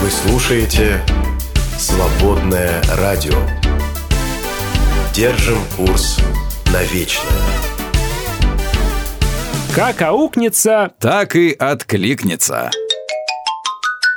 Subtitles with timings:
[0.00, 1.00] Вы слушаете
[1.76, 3.34] «Свободное радио».
[5.12, 6.20] Держим курс
[6.72, 7.26] на вечное.
[9.74, 12.70] Как аукнется, Так и откликнется.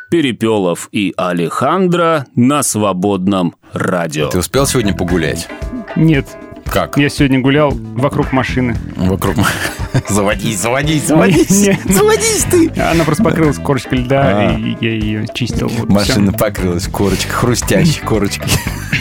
[0.10, 4.30] Перепелов и Алехандро на свободном радио.
[4.30, 5.48] Ты успел сегодня погулять?
[5.96, 6.28] Нет,
[6.66, 6.98] Как?
[6.98, 8.76] я сегодня гулял вокруг машины.
[8.98, 9.36] Вокруг...
[10.10, 11.70] Заводись, заводись, заводись.
[11.86, 12.72] Заводись ты.
[12.82, 14.22] Она просто покрылась корочкой льда,
[14.52, 14.54] А.
[14.58, 15.72] и я ее чистил.
[15.88, 18.48] Машина покрылась корочкой, хрустящей корочкой.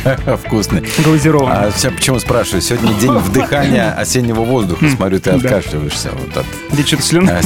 [0.45, 0.83] Вкусной.
[0.85, 1.03] всё.
[1.03, 1.69] Глазированная.
[1.69, 2.63] А все почему спрашиваю?
[2.63, 4.89] Сегодня день вдыхания осеннего воздуха.
[4.89, 5.37] Смотрю, ты Да.
[5.37, 6.11] откашливаешься.
[6.13, 7.41] Вот от Где что-то слюна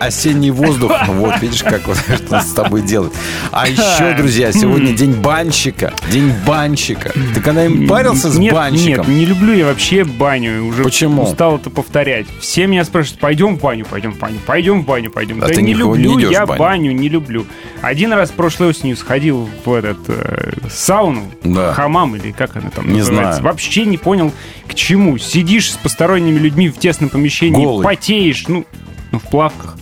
[0.00, 0.92] осенний воздух.
[1.08, 3.12] Вот, видишь, как вот что с тобой делает.
[3.50, 5.92] А еще, друзья, сегодня день банщика.
[6.10, 7.12] День банщика.
[7.34, 9.06] Ты когда-нибудь парился с банщиком?
[9.08, 10.64] Нет, не люблю я вообще баню.
[10.66, 11.22] Уже Почему?
[11.22, 12.03] устал это повторять.
[12.40, 15.38] Все меня спрашивают, пойдем в баню, пойдем в баню, пойдем в баню, пойдем.
[15.42, 16.58] А да ты не не не люблю идешь я баню?
[16.58, 17.46] баню, не люблю.
[17.82, 21.72] Один раз прошлой осенью сходил в этот э, сауну, Да.
[21.74, 23.32] хамам или как она там Не называется.
[23.40, 23.42] знаю.
[23.44, 24.32] Вообще не понял,
[24.68, 25.18] к чему.
[25.18, 27.84] Сидишь с посторонними людьми в тесном помещении, Голый.
[27.84, 28.64] потеешь, ну,
[29.10, 29.76] ну, в плавках.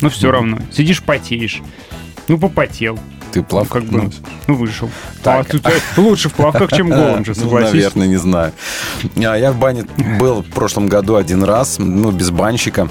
[0.00, 0.58] Ну, все равно.
[0.72, 1.60] Сидишь, потеешь.
[2.28, 2.98] Ну, попотел.
[3.32, 4.10] Ты Ну, плавка как бы,
[4.46, 4.90] ну, вышел.
[5.22, 5.40] Так.
[5.40, 7.72] А тут э, лучше в плавках, чем голым же, Ну, согласись.
[7.72, 8.52] наверное, не знаю.
[9.16, 9.84] А, Я в бане
[10.20, 12.88] был в прошлом году один раз, ну, без банщика.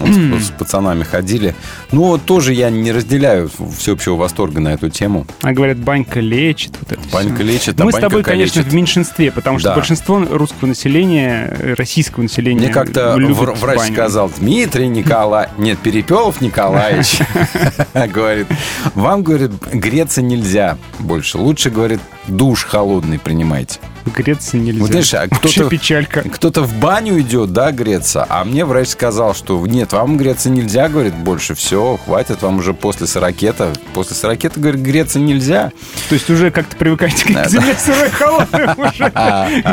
[0.00, 0.10] Вот
[0.42, 1.54] С, пацанами ходили.
[1.92, 5.26] Ну, вот тоже я не разделяю всеобщего восторга на эту тему.
[5.42, 6.72] А говорят, банька лечит.
[6.80, 7.44] Вот это Банька всё.
[7.44, 8.72] лечит, а Мы с тобой, конечно, калечит.
[8.72, 9.74] в меньшинстве, потому что Да.
[9.76, 13.92] большинство русского населения, э, российского населения Мне как-то врач баню.
[13.94, 15.48] сказал, Дмитрий Николай...
[15.58, 17.18] Нет, Перепелов Николаевич
[17.94, 18.46] говорит,
[18.94, 21.38] вам, говорит, греться нельзя больше.
[21.38, 23.78] Лучше, говорит, душ холодный принимайте.
[24.06, 24.80] Греться нельзя.
[24.80, 26.22] Вот знаешь, а кто-то- печалька.
[26.22, 30.88] Кто-то в баню идет, да, греться, а мне врач сказал, что нет, вам греться нельзя,
[30.88, 33.72] говорит, больше, все, хватит вам уже после сорокета.
[33.94, 35.72] После сорокета, говорит, греться нельзя.
[36.08, 39.12] То есть уже как-то привыкаете к земле сырой холодной уже.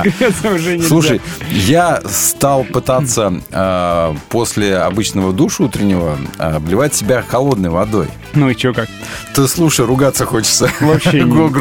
[0.04, 0.88] Греться уже нельзя.
[0.88, 1.22] Слушай,
[1.52, 8.08] я стал пытаться э, после обычного душа утреннего обливать себя холодной водой.
[8.34, 8.90] Ну и что как?
[9.34, 10.70] Ты слушай, ругаться хочется.
[10.82, 11.32] Вообще не.
[11.32, 11.52] Вот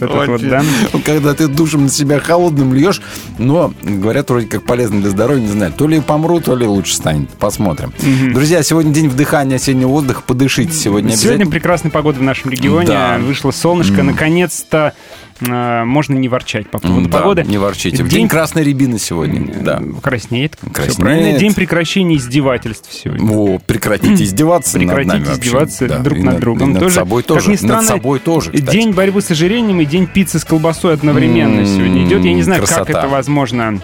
[0.00, 0.50] вот, Очень.
[0.50, 0.62] да?
[1.04, 3.00] Когда ты душем на себя холодным льешь,
[3.38, 6.94] но, говорят, вроде как полезно для здоровья, не знаю, то ли помру, то ли лучше
[6.94, 7.30] станет.
[7.30, 7.92] Посмотрим.
[8.32, 10.22] Друзья, сегодня день вдыхания осеннего воздуха.
[10.26, 12.86] Подышите сегодня Сегодня прекрасная погода в нашем регионе.
[12.86, 13.18] Да.
[13.18, 14.02] Вышло солнышко.
[14.02, 14.94] Наконец-то
[15.40, 17.42] можно не ворчать по поводу Да, погоды.
[17.44, 17.98] не ворчите.
[17.98, 19.52] День День красной рябины сегодня.
[19.62, 19.82] Да.
[20.02, 20.56] Краснеет.
[20.60, 20.96] Все Краснеет.
[20.96, 21.38] правильно.
[21.38, 23.30] День прекращения издевательств сегодня.
[23.30, 25.40] О, прекратите издеваться над Прекратите нами вообще.
[25.42, 26.70] издеваться Да, друг и над над- другом.
[26.70, 27.50] и над тоже, собой как тоже.
[27.50, 28.70] ни странно, Над собой тоже, кстати.
[28.72, 32.24] День борьбы с ожирением и день пиццы с колбасой одновременно М, сегодня идет.
[32.24, 32.98] Я не знаю, как красота.
[33.00, 33.80] это возможно.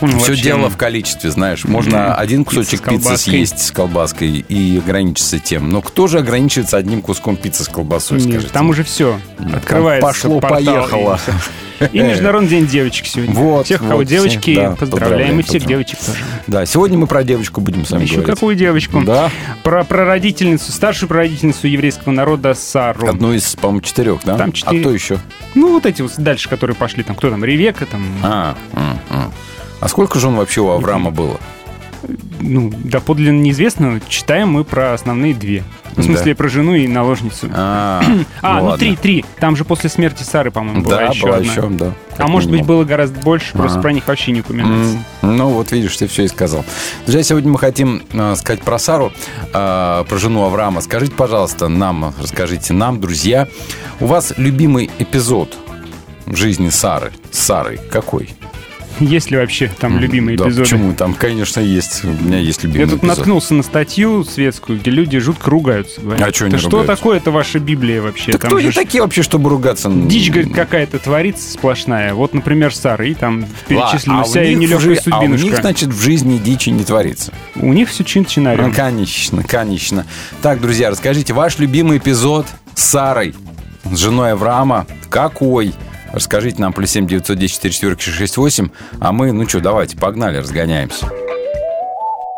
[0.00, 1.64] Ну, Все дело в количестве, знаешь.
[1.64, 3.18] Можно один Пицца кусочек пиццы колбаской.
[3.18, 5.68] съесть с колбаской и ограничиться тем.
[5.70, 8.52] Но кто же ограничивается одним куском пиццы с колбасой, Нет, скажите?
[8.52, 9.18] там уже все.
[9.54, 11.18] Открывается пошло, портал,
[11.92, 13.34] и Международный день девочек сегодня.
[13.34, 14.80] Вот, всех, у кого вот, девочки, да, поздравляем.
[14.80, 15.68] поздравляем, И всех поздравляем.
[15.86, 16.18] девочек тоже.
[16.46, 18.34] Да, сегодня мы про девочку будем с вами Еще говорить.
[18.34, 19.00] какую девочку?
[19.02, 19.30] Да,
[19.62, 23.08] Про прародительницу, старшую прародительницу еврейского народа Сару.
[23.08, 24.36] одну из, по-моему, четырех, да?
[24.36, 24.78] Там четыре.
[24.78, 25.18] А кто еще?
[25.54, 27.02] Ну, вот эти вот дальше, которые пошли.
[27.02, 27.42] Там кто там?
[27.44, 28.02] Ревека там.
[28.22, 29.32] А, м, м.
[29.80, 31.38] А сколько жен вообще у Авраама было?
[32.40, 34.00] Ну, доподлинно неизвестно.
[34.08, 35.62] Читаем мы про основные две.
[35.96, 37.48] В смысле, про жену и наложницу.
[37.52, 38.02] А,
[38.42, 38.78] А, ну, ладно.
[38.78, 39.24] три, три.
[39.38, 41.50] Там же после смерти Сары, по-моему, была Да, еще была одна.
[41.52, 41.92] еще, да.
[42.16, 43.82] А может быть, было гораздо больше, просто Ага.
[43.82, 44.96] про них вообще не упоминается.
[45.22, 46.64] М, Ну, вот видишь, ты все и сказал.
[47.04, 49.12] Друзья, сегодня мы хотим э, сказать про Сару,
[49.52, 50.80] э, про жену Авраама.
[50.80, 53.46] Скажите, пожалуйста, нам, расскажите нам, друзья,
[54.00, 55.54] у вас любимый эпизод
[56.24, 58.30] в жизни Сары, с Сарой какой?
[59.00, 60.62] Есть ли вообще там любимые да, эпизоды?
[60.62, 60.94] почему?
[60.94, 62.04] Там, конечно, есть.
[62.04, 63.16] У меня есть любимый Я тут эпизод.
[63.16, 66.00] наткнулся на статью светскую, где люди жутко ругаются.
[66.00, 68.32] Говорят, А чё они «Да что такое это ваша Библия вообще?
[68.32, 69.90] Да Там кто же они такие вообще, чтобы ругаться?
[69.90, 72.12] Дичь, говорит, какая-то творится сплошная.
[72.14, 75.46] Вот, например, Сара, и там перечислена а вся в нелегкая жи- А у судьбинушка.
[75.46, 77.32] них, значит, в жизни дичи не творится.
[77.56, 78.68] У них все чин-чинарем.
[78.68, 80.06] Ну, конечно, конечно.
[80.42, 83.34] Так, друзья, расскажите, ваш любимый эпизод с Сарой,
[83.90, 85.72] с женой Авраама, какой?
[86.12, 88.70] Расскажите нам, плюс 7 910 44 668.
[89.00, 91.06] А мы, ну что, давайте, погнали, разгоняемся.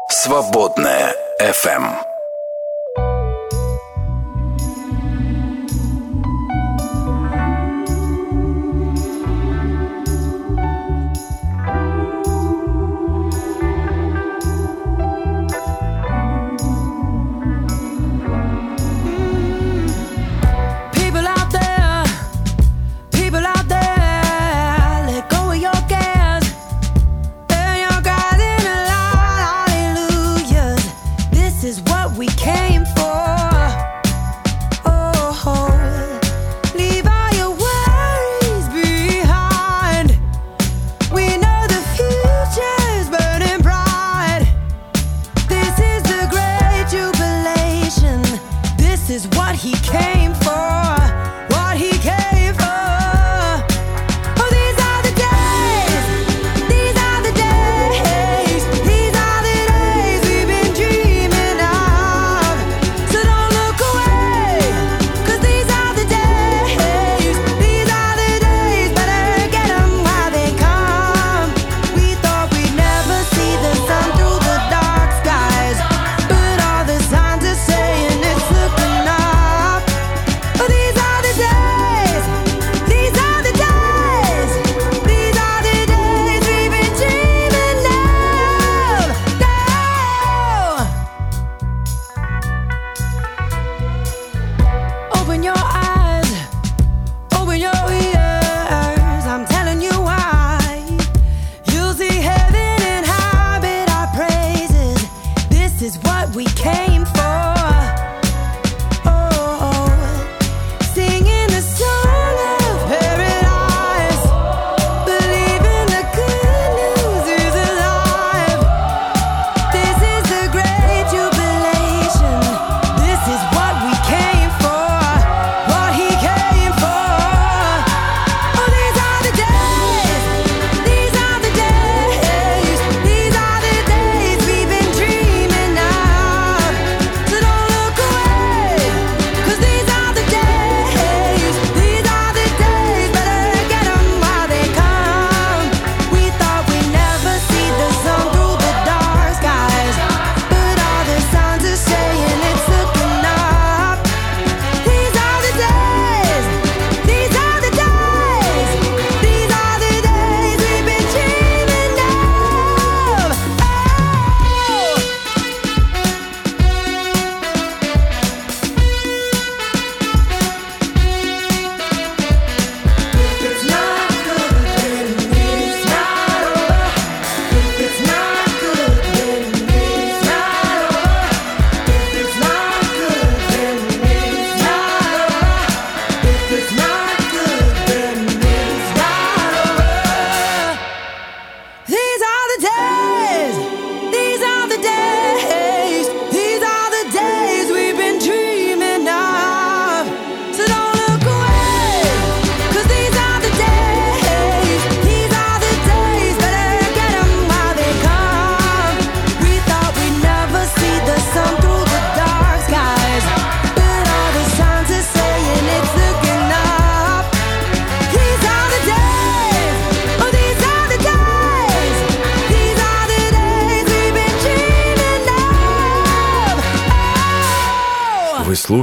[0.09, 2.12] Свободное FM.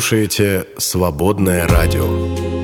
[0.10, 2.59] Слушаете «Свободное радио».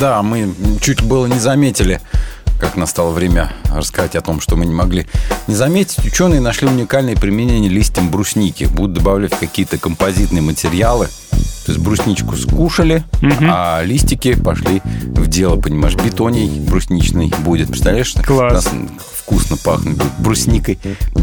[0.00, 2.00] Да, мы чуть было не заметили,
[2.60, 5.06] как настало время рассказать о том, что мы не могли
[5.46, 6.04] не заметить.
[6.04, 8.64] Ученые нашли уникальное применение листьям брусники.
[8.64, 11.08] Будут добавлять какие-то композитные материалы.
[11.66, 13.04] То есть брусничку скушали,
[13.42, 15.96] а листики пошли в дело, понимаешь.
[15.96, 17.68] Бетоний брусничный будет.
[17.68, 18.14] Представляешь?
[18.24, 18.52] Класс.
[18.52, 18.70] Нас
[19.16, 20.78] вкусно пахнет брусникой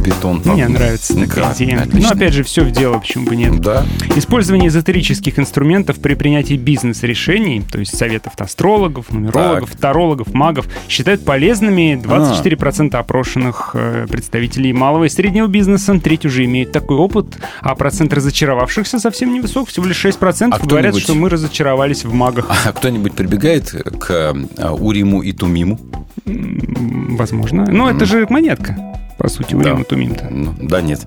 [0.05, 0.41] бетон.
[0.45, 1.81] Мне нравится такая Да, идея.
[1.81, 2.09] отлично.
[2.09, 3.59] Но опять же, все в дело, почему бы нет.
[3.59, 3.85] Да.
[4.15, 9.79] Использование эзотерических инструментов при принятии бизнес-решений, то есть советов астрологов, нумерологов, Так.
[9.79, 15.99] тарологов, магов, считают полезными 24% опрошенных э, представителей малого и среднего бизнеса.
[15.99, 20.49] Треть уже имеют такой опыт, а процент разочаровавшихся совсем невысок, всего лишь 6%.
[20.51, 22.49] А говорят, что мы разочаровались в магах.
[22.65, 23.69] А кто-нибудь прибегает
[23.99, 25.79] к э, Уриму и Тумиму?
[26.25, 27.65] Возможно.
[27.69, 28.77] Но это же монетка,
[29.25, 29.75] по сути, у Да.
[29.83, 30.27] Тумим-то.
[30.29, 31.01] Ну, да нет.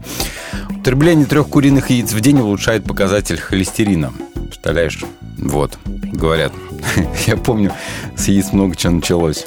[0.71, 4.13] Употребление трех куриных яиц в день улучшает показатель холестерина.
[4.49, 4.99] Представляешь?
[5.39, 6.53] Вот, говорят.
[7.27, 7.73] Я помню,
[8.17, 9.45] с яиц много чего началось.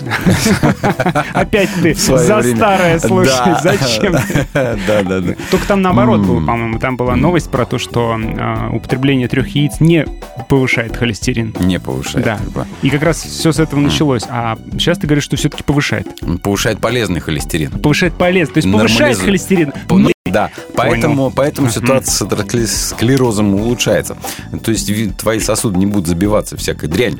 [1.33, 2.55] Опять ты за время.
[2.55, 3.31] старое слушай.
[3.45, 3.59] Да.
[3.61, 4.13] Зачем?
[4.53, 5.33] Да, да, да.
[5.49, 6.25] Только там наоборот М.
[6.27, 6.79] было, по-моему.
[6.79, 10.05] Там была новость про то, что а, употребление трех яиц не
[10.47, 11.55] повышает холестерин.
[11.59, 12.25] Не повышает.
[12.25, 12.39] Да.
[12.81, 14.23] И как раз все с этого началось.
[14.29, 16.07] А сейчас ты говоришь, что все-таки повышает.
[16.43, 17.71] Повышает полезный холестерин.
[17.71, 18.53] Повышает полезно.
[18.53, 19.73] То есть повышает холестерин.
[19.87, 19.99] По-
[20.31, 21.73] Да, поэтому, поэтому Мгм.
[21.75, 24.17] ситуация с атеросклерозом улучшается.
[24.63, 27.19] То есть твои сосуды не будут забиваться всякой дрянь.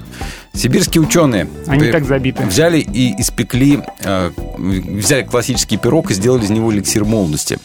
[0.54, 2.44] Сибирские ученые Они э, так забиты.
[2.46, 7.58] взяли и испекли, э, взяли классический пирог и сделали из него эликсир молодости.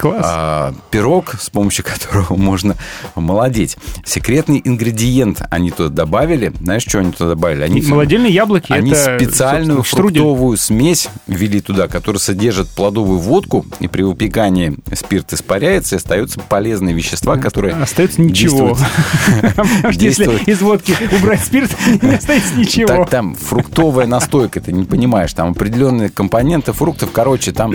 [0.00, 0.22] Класс.
[0.24, 2.74] А, пирог, с помощью которого можно
[3.14, 3.76] молодеть.
[4.04, 6.52] Секретный ингредиент они туда добавили.
[6.60, 7.62] Знаешь, что они туда добавили?
[7.62, 10.22] Они, Молодильные яблоки они это специальную собственно, штрудель.
[10.22, 16.40] фруктовую смесь ввели туда, которая содержит плодовую водку, и при выпекании спирт испаряется, и остаются
[16.40, 18.76] полезные вещества, которые Остается ничего.
[19.92, 21.70] если из водки убрать спирт,
[22.02, 22.86] не остается ничего.
[22.86, 27.74] Так там фруктовая настойка, ты не понимаешь, там определенные компоненты фруктов, короче, там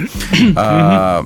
[0.55, 1.25] а,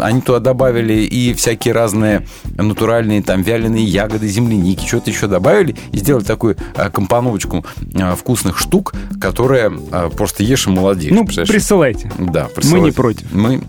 [0.00, 5.98] они туда добавили и всякие разные натуральные там вяленые ягоды, земляники, что-то еще добавили и
[5.98, 9.70] сделали такую а, компоновочку а, вкусных штук, которые
[10.16, 11.14] просто ешь и молодеешь.
[11.14, 12.10] Ну, присылайте.
[12.18, 12.86] Да, Мы присылайте.
[12.86, 13.32] не против.
[13.32, 13.62] Мы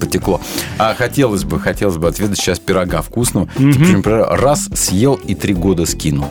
[0.00, 0.40] потекло.
[0.78, 3.46] А хотелось бы, хотелось бы отведать сейчас пирога вкусного.
[3.56, 6.26] Типа, например, раз съел и три года скинул.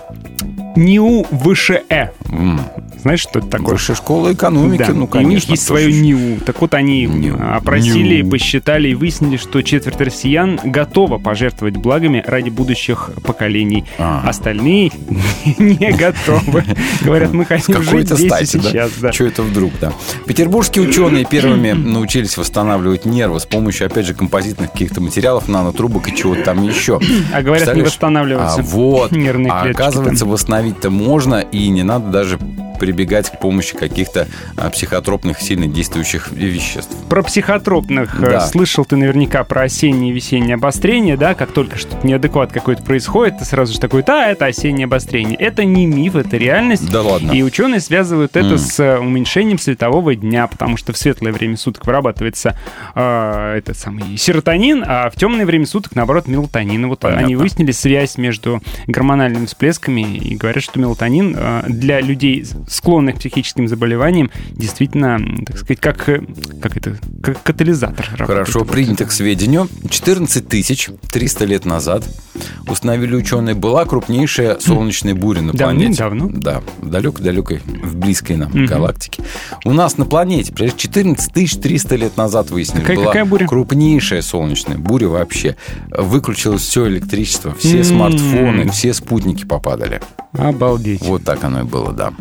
[0.75, 2.10] НИУ выше Э.
[2.29, 2.60] М.
[3.01, 3.74] Знаешь, что это такое?
[3.74, 5.20] Высшая школа экономики, Да, ну, и конечно.
[5.20, 6.39] у них есть свое НИУ.
[6.46, 7.38] Так вот, они НИУ.
[7.56, 8.30] опросили, НИУ.
[8.32, 13.86] посчитали и выяснили, что четверть россиян готова пожертвовать благами ради будущих поколений.
[13.98, 14.24] А.
[14.27, 14.92] Остальные
[15.58, 16.63] не готовы.
[17.01, 18.92] Говорят, мы хотим жить здесь и сейчас.
[19.13, 19.94] Что это вдруг, да?
[20.25, 26.16] Петербургские ученые первыми научились восстанавливать нервы с помощью, опять же, композитных каких-то материалов, нанотрубок и
[26.16, 27.00] чего-то там еще.
[27.34, 29.12] А говорят, не восстанавливаются А вот.
[29.50, 32.39] А оказывается, восстановить-то можно, и не надо даже
[32.77, 36.96] прибегать к помощи каких-то а, психотропных, сильно действующих веществ.
[37.10, 38.41] Про психотропных э, Да.
[38.48, 41.34] слышал ты наверняка про осеннее и весеннее обострение, да?
[41.34, 45.38] Как только что-то неадекват какой-то происходит, ты сразу же такой, да, это осеннее обострение.
[45.38, 46.89] Это не миф, это реальность.
[46.91, 47.31] Да ладно.
[47.31, 48.57] И ученые связывают это М.
[48.57, 52.57] с э, уменьшением светового дня, потому что в светлое время суток вырабатывается
[52.96, 56.84] э, этот самый серотонин, а в темное время суток, наоборот, мелатонин.
[56.84, 57.25] И вот Понятно.
[57.25, 63.19] они выяснили связь между гормональными всплесками и говорят, что мелатонин э, для людей, склонных к
[63.19, 66.21] психическим заболеваниям, действительно, так сказать, как, э,
[66.62, 68.05] как это, как катализатор.
[68.12, 68.27] работает.
[68.27, 68.69] Хорошо, Вот.
[68.71, 69.69] принято к сведению.
[69.89, 72.03] 14 тысяч 300 лет назад
[72.67, 76.03] установили ученые, была крупнейшая солнечная буря на планете.
[76.03, 76.39] Давным-давно?
[76.41, 78.65] Да, в далекой-далекой, в близкой нам Мгм.
[78.65, 79.24] галактике.
[79.65, 83.48] У нас на планете, представляешь, 14 тысяч 300 лет назад выяснили, Какая- была какая буря?
[83.48, 85.56] крупнейшая солнечная буря вообще.
[85.89, 90.01] Выключилось все электричество, все смартфоны, все спутники попадали.
[90.34, 91.01] Обалдеть.
[91.01, 92.13] Вот так оно и было, да.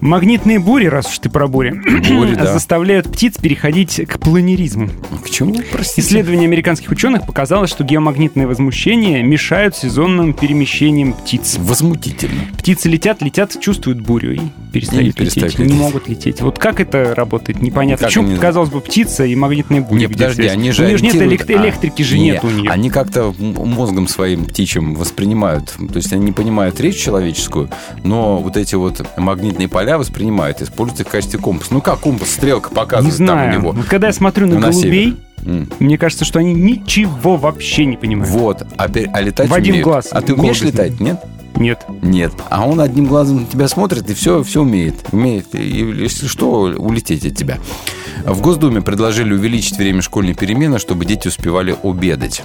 [0.00, 1.70] Магнитные бури, раз уж ты про бури,
[2.08, 2.46] Бури, да.
[2.52, 4.88] заставляют птиц переходить к планеризму.
[5.22, 6.00] К чему, простите?
[6.06, 11.56] Исследование американских ученых показало, что геомагнитные возмущения мешают сезонным перемещениям птиц.
[11.58, 12.40] Возмутительно.
[12.56, 14.40] Птицы летят, летят, чувствуют бурю и
[14.72, 15.78] перестают, И перестают лететь, не лететь.
[15.80, 16.40] могут лететь.
[16.40, 17.98] Вот как это работает, непонятно.
[18.04, 19.98] Как Почему, они- казалось бы, птица и магнитные бури?
[20.00, 20.52] Не, подожди, связь?
[20.52, 22.70] они же У нее же нет ориентируют- элек- электрики же А, нет не, у нее.
[22.70, 25.74] Они как-то мозгом своим птичьим воспринимают.
[25.92, 27.68] То есть они не понимают речь человеческую,
[28.04, 31.72] но вот эти вот магнитные поля воспринимают, используют их в качестве компаса.
[31.74, 33.52] Ну как компас, стрелка Не показывает там у знаю.
[33.52, 33.72] него.
[33.72, 35.68] Вот когда я смотрю на, на голубей, М.
[35.78, 38.32] мне кажется, что они ничего вообще не понимают.
[38.32, 39.84] Вот, а, а летать В один умеют.
[39.86, 40.08] глаз.
[40.10, 40.72] А ты умеешь Голуби.
[40.76, 41.20] летать, нет?
[41.56, 41.84] Нет.
[42.02, 42.32] Нет.
[42.48, 44.94] А он одним глазом на тебя смотрит и все, все умеет.
[45.12, 45.58] Умеет, и,
[46.02, 47.58] если что, улететь от тебя.
[48.24, 52.42] В Госдуме предложили увеличить время школьной перемены, чтобы дети успевали обедать.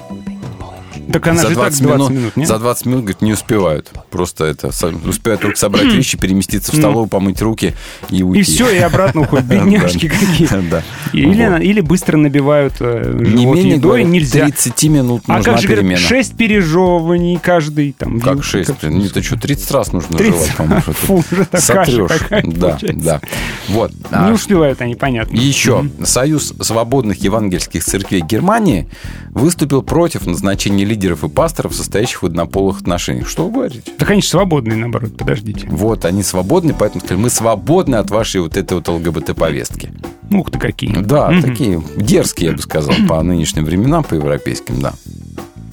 [1.11, 2.47] Так она за же и так 20 20 минут, минут, нет?
[2.47, 3.91] За 20 минут, говорит, не успевают.
[4.09, 4.67] Просто это,
[5.07, 7.73] успевают только собрать вещи, переместиться в столовую, помыть руки
[8.09, 8.39] и уйти.
[8.41, 9.45] И все, и обратно уходят.
[9.49, 10.49] Бедняжки какие.
[10.69, 10.83] Да.
[11.13, 14.45] Или, или быстро набивают э, Не менее, едой, говорят, нельзя.
[14.45, 15.89] 30 минут А нужна как же, перемена.
[15.89, 17.93] говорят, 6 пережевываний каждый.
[17.97, 18.67] Там, Как вилка, 6?
[18.67, 20.33] как- Нет, это что, 30 раз нужно 30.
[20.33, 20.81] жевать, по-моему.
[20.87, 22.11] Фу, уже Сотрешь.
[22.43, 23.21] Да, да.
[23.69, 23.91] Вот.
[23.91, 25.35] Не А успевают они, понятно.
[25.35, 28.87] Еще Союз свободных евангельских церквей Германии
[29.31, 33.27] выступил против назначения лидеров и пасторов, состоящих в однополых отношениях.
[33.27, 33.81] Что вы говорите?
[33.97, 35.67] Так они же свободные, наоборот, подождите.
[35.69, 39.91] Вот, они свободны, поэтому сказали, мы свободны от вашей вот этой вот ЛГБТ-повестки.
[40.31, 40.95] Ух ты какие.
[41.01, 41.41] Да, Мгм.
[41.41, 44.93] такие дерзкие, я бы сказал, по нынешним временам, по европейским, да.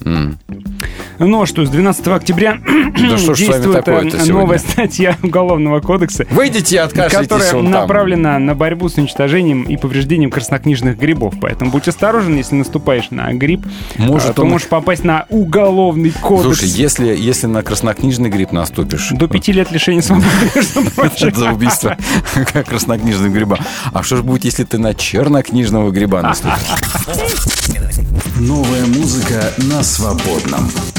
[0.05, 0.37] М.
[1.19, 2.57] Ну а что, с 12 октября
[2.99, 7.51] Да что ж с вами действует э, новая статья Уголовного кодекса, Выйдите и откажитесь которая
[7.51, 7.69] там.
[7.69, 11.35] направлена на борьбу с уничтожением и повреждением краснокнижных грибов.
[11.39, 13.65] Поэтому будь осторожен, если наступаешь на гриб,
[13.97, 16.59] Может, а, то он- можешь попасть на Уголовный кодекс.
[16.59, 19.09] Слушай, если, если на краснокнижный гриб наступишь...
[19.11, 20.27] До пяти лет лишения свободы,
[21.35, 21.97] за убийство
[22.67, 23.59] краснокнижного гриба.
[23.93, 26.57] А что же будет, если ты на чернокнижного гриба наступишь?
[28.39, 30.92] Новая музыка на свободном.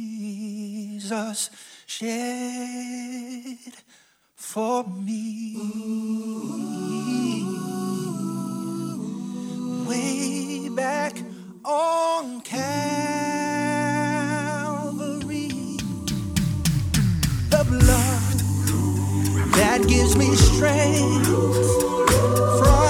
[1.86, 3.56] shed
[4.36, 5.56] for me.
[9.86, 11.14] Way back
[11.64, 12.68] on Calvary,
[17.48, 18.38] the blood
[19.54, 21.26] that gives me strength
[22.60, 22.87] from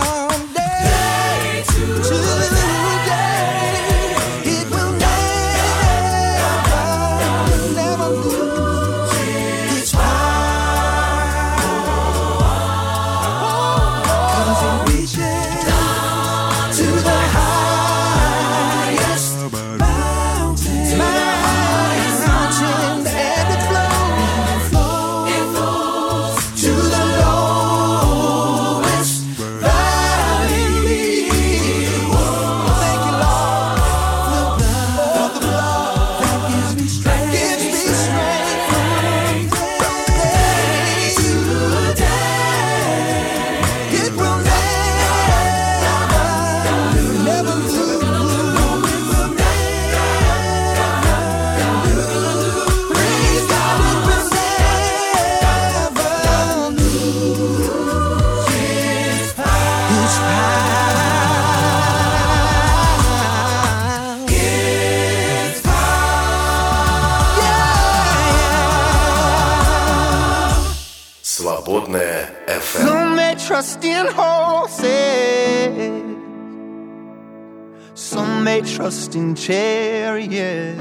[78.78, 80.80] trust in chariots.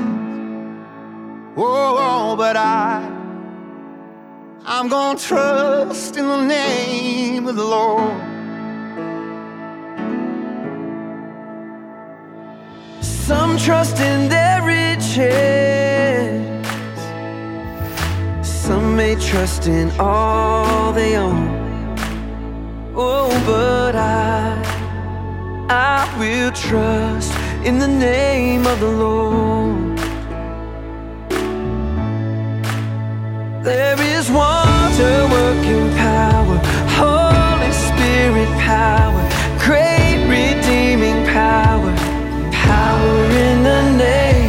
[1.57, 3.01] Oh, oh, but I,
[4.63, 8.21] I'm gonna trust in the name of the Lord.
[13.01, 15.17] Some trust in their riches.
[18.47, 21.47] Some may trust in all they own.
[22.95, 24.53] Oh, but I,
[25.67, 27.36] I will trust
[27.67, 29.97] in the name of the Lord.
[33.61, 36.57] There is wonder working power,
[37.01, 39.21] Holy Spirit power,
[39.67, 41.91] great redeeming power,
[42.53, 44.46] power in the name,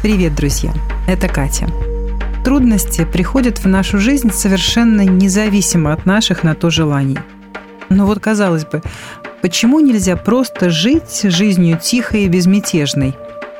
[0.00, 0.72] Привет, друзья!
[1.08, 1.66] Это Катя.
[2.44, 7.18] Трудности приходят в нашу жизнь совершенно независимо от наших на то желаний.
[7.88, 8.80] Но вот, казалось бы,
[9.42, 13.16] почему нельзя просто жить жизнью тихой и безмятежной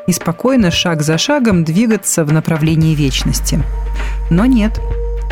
[0.06, 3.60] и спокойно шаг за шагом двигаться в направлении вечности?
[4.30, 4.80] Но нет,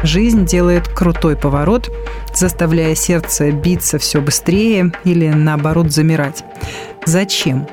[0.03, 1.89] жизнь делает крутой поворот,
[2.35, 6.43] заставляя сердце биться все быстрее или наоборот замирать.
[7.05, 7.69] Зачем?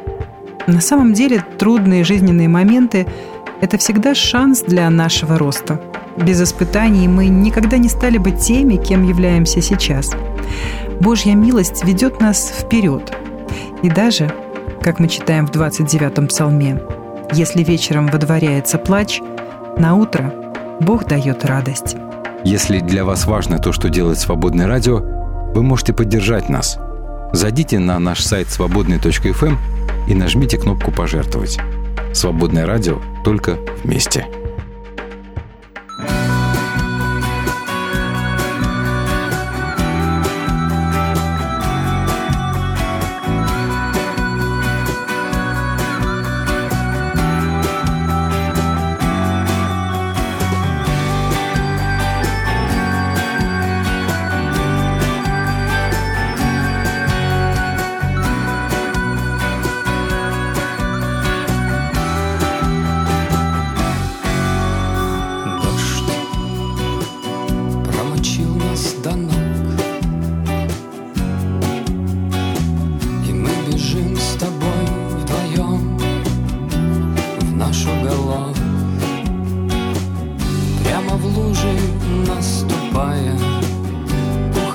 [0.68, 3.06] На самом деле трудные жизненные моменты–
[3.62, 5.82] это всегда шанс для нашего роста.
[6.18, 10.12] Без испытаний мы никогда не стали бы теми, кем являемся сейчас.
[11.02, 13.14] Божья милость ведет нас вперед.
[13.82, 14.32] И даже,
[14.82, 16.82] как мы читаем в 29-м псалме,
[17.34, 19.22] «Если вечером водворяется плач,
[19.78, 20.34] на утро
[20.80, 21.98] Бог дает радость».
[22.46, 25.00] Если для вас важно то, что делает Свободное радио,
[25.54, 26.78] вы можете поддержать нас.
[27.32, 29.58] Зайдите на наш сайт свободный.фм
[30.08, 31.60] и нажмите кнопку «Пожертвовать».
[32.14, 34.28] Свободное радио только вместе.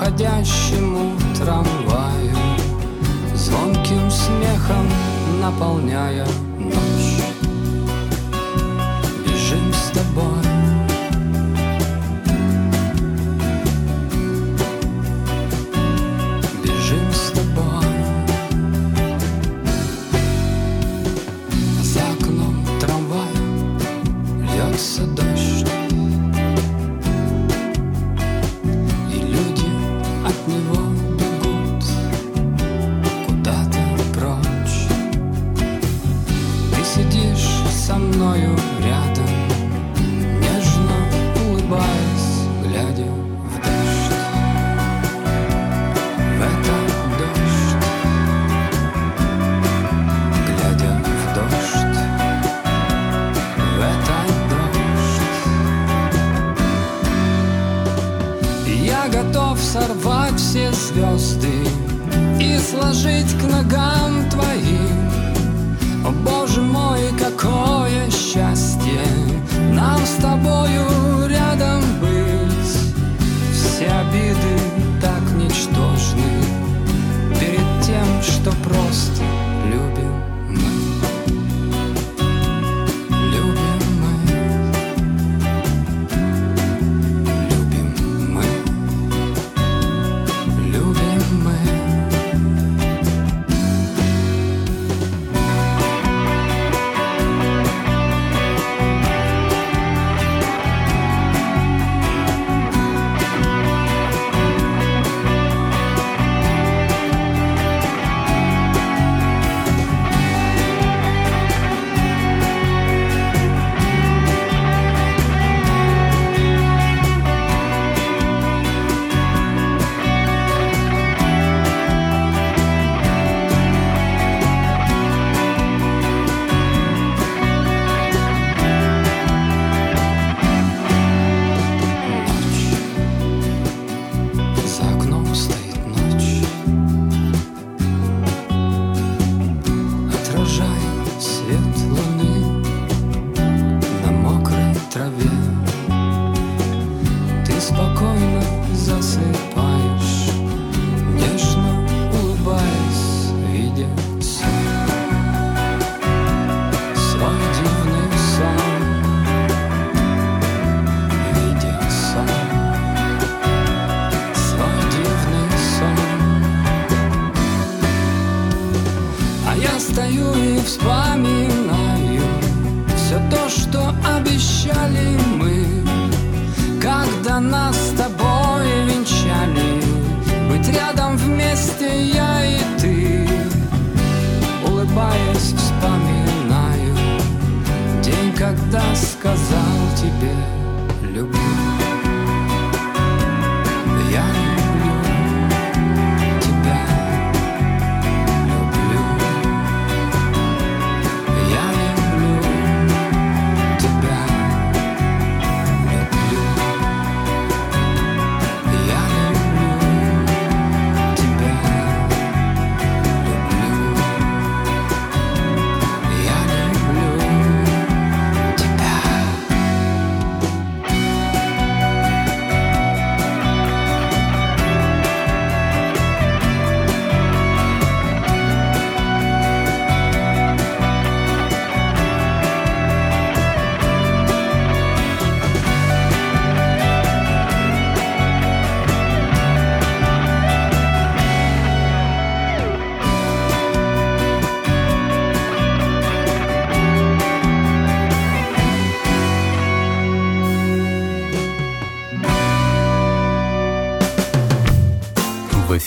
[0.09, 2.35] бродящему трамваю,
[3.35, 4.87] Звонким смехом
[5.41, 6.25] наполняя
[6.57, 7.23] ночь.
[9.25, 10.48] Бежим с тобой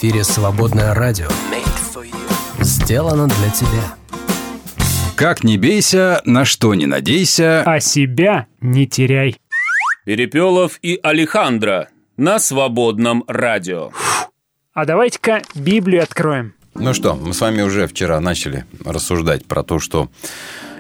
[0.03, 1.29] эфире «Свободное радио».
[2.59, 3.95] Сделано для тебя.
[5.15, 7.63] Как не бейся, на что не надейся.
[7.65, 9.37] А себя не теряй.
[10.05, 13.93] Перепелов и Алехандро на свободном радио.
[14.75, 16.55] А давайте-ка Библию откроем.
[16.75, 20.11] Ну что, мы с вами уже вчера начали рассуждать про то, что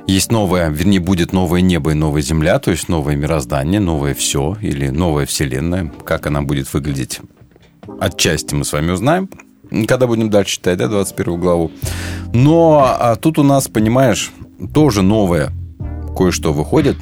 [0.08, 4.56] есть новое, вернее, будет новое небо и новая земля, то есть новое мироздание, новое все
[4.60, 5.92] или новая вселенная.
[6.04, 7.20] Как она будет выглядеть,
[8.00, 9.28] отчасти мы с вами узнаем,
[9.86, 11.72] когда будем дальше читать, да, 21 главу.
[12.32, 14.30] Но а тут у нас, понимаешь,
[14.72, 15.52] тоже новое
[16.16, 16.96] кое-что выходит,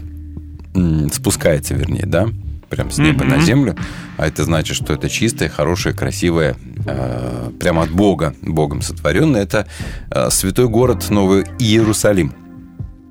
[1.13, 2.29] спускается, вернее, да,
[2.69, 3.77] прям с неба на землю.
[4.17, 9.43] А это значит, что это чистое, хорошее, красивое, э, прямо от Бога, Богом сотворенное.
[9.43, 9.67] Это
[10.11, 12.35] э, святой город Новый Иерусалим.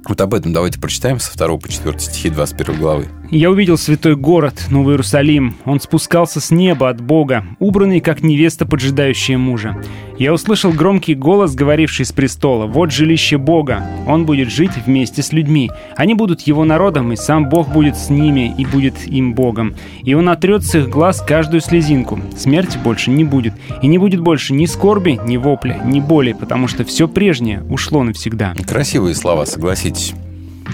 [0.09, 3.07] Вот об этом давайте прочитаем со 2 по 4 стихи 21 главы.
[3.29, 5.55] Я увидел святой город, Новый Иерусалим.
[5.65, 9.79] Он спускался с неба от Бога, убранный, как невеста, поджидающая мужа.
[10.17, 12.65] Я услышал громкий голос, говоривший с престола.
[12.65, 13.85] «Вот жилище Бога.
[14.07, 15.69] Он будет жить вместе с людьми.
[15.95, 19.75] Они будут его народом, и сам Бог будет с ними и будет им Богом.
[20.03, 22.19] И он отрет с их глаз каждую слезинку.
[22.35, 23.53] Смерти больше не будет.
[23.83, 28.03] И не будет больше ни скорби, ни вопля, ни боли, потому что все прежнее ушло
[28.03, 28.55] навсегда».
[28.67, 29.98] Красивые слова, согласитесь.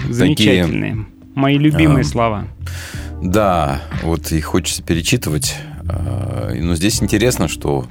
[0.08, 1.06] Замечательные.
[1.34, 2.44] Мои любимые А, слова.
[3.22, 5.54] Да, вот и хочется перечитывать.
[5.88, 7.86] А, Но здесь интересно, что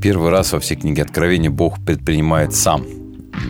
[0.00, 2.84] первый раз во всей книге Откровения Бог предпринимает сам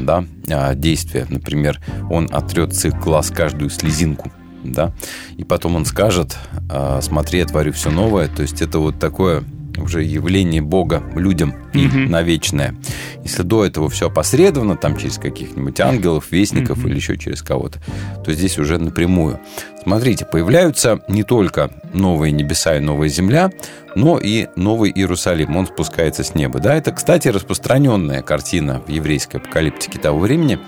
[0.01, 1.27] да, а, действия.
[1.29, 4.31] Например, Он отрет с их глаз каждую слезинку.
[4.65, 4.93] Да?
[5.37, 6.37] И потом он скажет,
[6.69, 8.29] а, смотри, я творю все новое.
[8.29, 9.45] То есть это вот такое
[9.81, 12.75] уже явление Бога людям и на вечное.
[13.23, 17.81] Если до этого все опосредованно, там через каких-нибудь ангелов, вестников или еще через кого-то,
[18.25, 19.41] то здесь уже напрямую.
[19.83, 23.51] Смотрите, появляются не только новые небеса и новая земля,
[23.95, 25.57] но и новый Иерусалим.
[25.57, 26.61] Он спускается с неба.
[26.61, 30.59] Да, это, кстати, распространенная картина в еврейской апокалиптике того времени,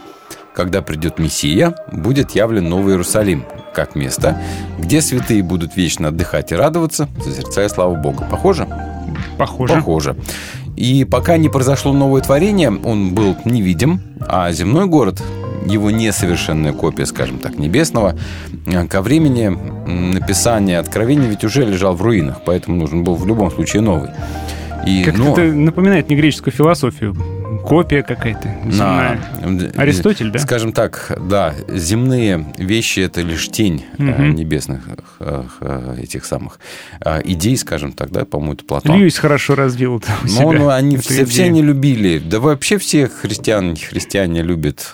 [0.54, 3.44] когда придет Мессия, будет явлен Новый Иерусалим,
[3.74, 4.40] как место,
[4.78, 8.26] где святые будут вечно отдыхать и радоваться, созерцая славу Бога.
[8.30, 8.66] Похоже?
[9.38, 9.74] Похоже.
[9.74, 10.16] Похоже.
[10.76, 15.22] И пока не произошло новое творение, он был невидим, а земной город,
[15.66, 18.16] его несовершенная копия, скажем так, небесного,
[18.66, 19.48] э, ко времени
[19.86, 24.10] написания откровений ведь уже лежал в руинах, поэтому нужен был в любом случае новый.
[24.86, 27.14] И, Как-то ну, это напоминает мне греческую философию.
[27.64, 29.20] Копия какая-то земная.
[29.42, 30.38] на- Аристотель, да?
[30.38, 34.34] Скажем так, да, земные вещи это лишь тень Мгм.
[34.34, 34.80] небесных
[35.20, 36.58] э, э, этих самых
[37.24, 38.96] идей, скажем так, да, по-моему, это Платон.
[38.96, 41.46] Льюис хорошо развил это у Ну, себя, ну, они все, все идею.
[41.48, 42.18] они любили.
[42.18, 44.92] Да вообще все христиан, христиане любят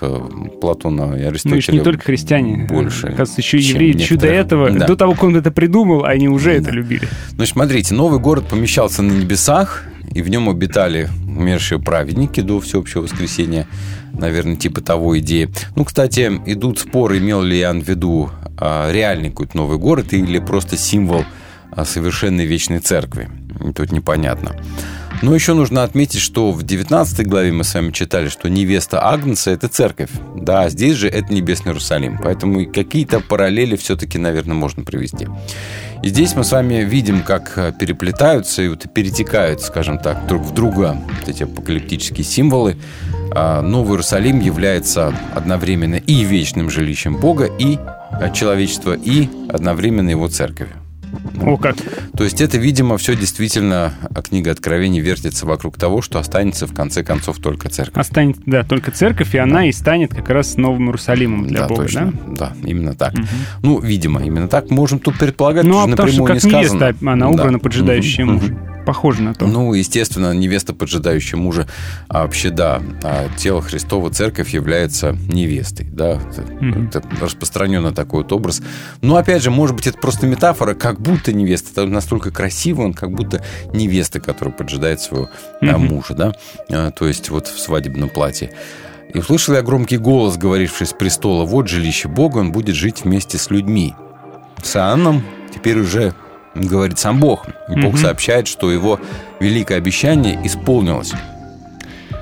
[0.61, 1.61] Платона и Аристотеля.
[1.67, 2.65] Ну, и не только христиане.
[2.69, 4.87] Больше, Оказывается, еще и евреи еще до этого, Да.
[4.87, 7.07] до того, как он это придумал, они уже это любили.
[7.35, 9.83] Значит, смотрите, новый город помещался на небесах,
[10.13, 13.67] и в нем обитали умершие праведники до всеобщего воскресения.
[14.13, 15.49] Наверное, типа того идеи.
[15.75, 20.39] Ну, кстати, идут споры, имел ли Иоанн в виду а, реальный какой-то новый город или
[20.39, 21.23] просто символ
[21.71, 23.29] а, совершенной вечной церкви.
[23.75, 24.55] Тут непонятно.
[25.23, 29.49] Но еще нужно отметить, что в 19 главе мы с вами читали, что невеста Агнца–
[29.51, 30.11] это церковь.
[30.35, 32.19] Да, здесь же это Небесный Иерусалим.
[32.23, 35.27] Поэтому какие-то параллели все-таки, наверное, можно привести.
[36.03, 40.43] И здесь мы с вами видим, как э, переплетаются и вот перетекают, скажем так, друг
[40.43, 42.77] в друга вот эти апокалиптические символы.
[43.31, 47.79] А Новый Иерусалим является одновременно и вечным жилищем Бога, и
[48.11, 50.75] э, человечества, и одновременно его церковью.
[51.41, 51.75] О, как.
[52.17, 56.73] То есть это, видимо, все действительно, а книга Откровений вертится вокруг того, что останется в
[56.73, 57.97] конце концов только церковь.
[57.99, 61.83] Останется, да, только церковь, и она и станет как раз Новым Иерусалимом для да, Бога,
[61.83, 62.13] точно.
[62.27, 62.53] да?
[62.61, 63.13] Да, именно так.
[63.61, 64.69] Ну, видимо, именно так.
[64.71, 66.79] Можем тут предполагать, Ну, а тоже потому что напрямую как не сказано.
[66.85, 67.31] невеста, она Да.
[67.31, 68.57] убрана поджидающая Мгм, мужа.
[68.87, 69.45] Похоже на то.
[69.45, 71.67] Ну, естественно, невеста, поджидающая мужа,
[72.07, 76.87] а вообще, да, а тело Христова, церковь является невестой, да, это, Мгм.
[76.87, 78.61] это распространенный такой вот образ.
[79.01, 82.93] Но, опять же, может быть, это просто метафора, как будто невеста, это настолько красиво, он
[82.93, 85.29] как будто невеста, которая поджидает своего
[85.61, 85.87] а, Мгм.
[85.87, 86.31] мужа, да,
[86.71, 88.51] А, то есть вот в свадебном платье.
[89.13, 93.37] И услышал я громкий голос, говоривший с престола, вот жилище Бога, он будет жить вместе
[93.37, 93.93] с людьми.
[94.63, 95.23] С Иоанном
[95.53, 96.13] теперь уже
[96.61, 97.45] говорит сам Бог.
[97.67, 97.97] И Бог Мгм.
[97.97, 98.99] сообщает, что его
[99.39, 101.13] великое обещание исполнилось.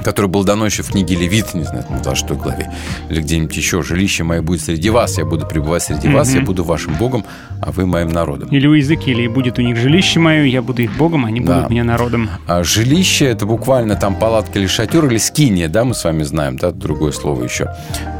[0.03, 2.71] Который был дано еще в книге Левит, не знаю, в 26 главе,
[3.09, 6.63] или где-нибудь еще, «Жилище мое будет среди вас, я буду пребывать среди вас, я буду
[6.63, 7.25] вашим Богом,
[7.61, 8.49] а вы моим народом».
[8.49, 11.55] Или у Иезекииля, и будет у них жилище мое, я буду их богом, они Да.
[11.55, 12.29] будут мне народом.
[12.47, 16.57] А жилище это буквально там палатка или шатер, или скиния, да, мы с вами знаем,
[16.57, 17.69] да, другое слово еще.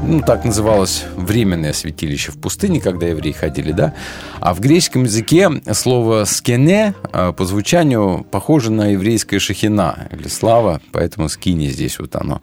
[0.03, 3.93] Ну, так называлось временное святилище в пустыне, когда евреи ходили, да.
[4.39, 10.81] А в греческом языке слово скене а, по звучанию похоже на еврейское шахина или слава,
[10.91, 11.29] поэтому
[11.65, 12.41] скини здесь вот оно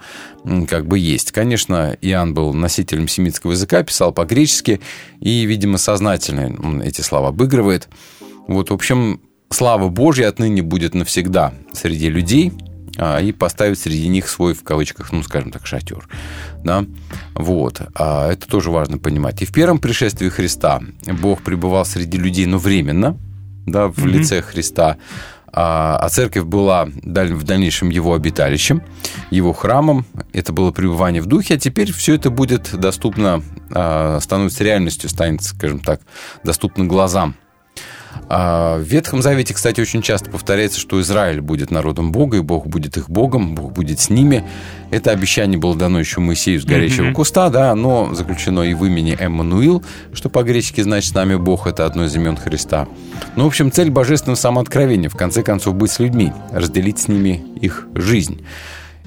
[0.69, 1.33] как бы есть.
[1.33, 4.81] Конечно, Иоанн был носителем семитского языка, писал по-гречески
[5.21, 7.89] и, видимо, сознательно он эти слова обыгрывает.
[8.49, 9.21] Вот, в общем,
[9.51, 12.53] слава Божья отныне будет навсегда среди людей,
[12.99, 16.07] а, и поставить среди них свой, в кавычках, ну, скажем так, шатер.
[16.63, 16.85] Да?
[17.35, 17.81] Вот.
[17.95, 19.41] А это тоже важно понимать.
[19.41, 23.17] И в первом пришествии Христа Бог пребывал среди людей, но временно,
[23.67, 24.99] да, в лице Христа,
[25.53, 28.83] а, а церковь была в дальнейшем его обиталищем,
[29.31, 30.07] его храмом.
[30.33, 35.43] Это было пребывание в духе, а теперь все это будет доступно, а, становится реальностью, станет,
[35.43, 36.01] скажем так,
[36.43, 37.37] доступно глазам.
[38.29, 42.67] А В Ветхом Завете, кстати, очень часто повторяется, что Израиль будет народом Бога, и Бог
[42.67, 44.45] будет их Богом, Бог будет с ними.
[44.91, 49.17] Это обещание было дано еще Моисею с горящего куста, да, оно заключено и в имени
[49.19, 49.83] Эммануил,
[50.13, 52.89] что по-гречески значит «с нами Бог», это одно из имен Христа.
[53.37, 57.45] Ну, в общем, цель божественного самооткровения, в конце концов, быть с людьми, разделить с ними
[57.61, 58.45] их жизнь.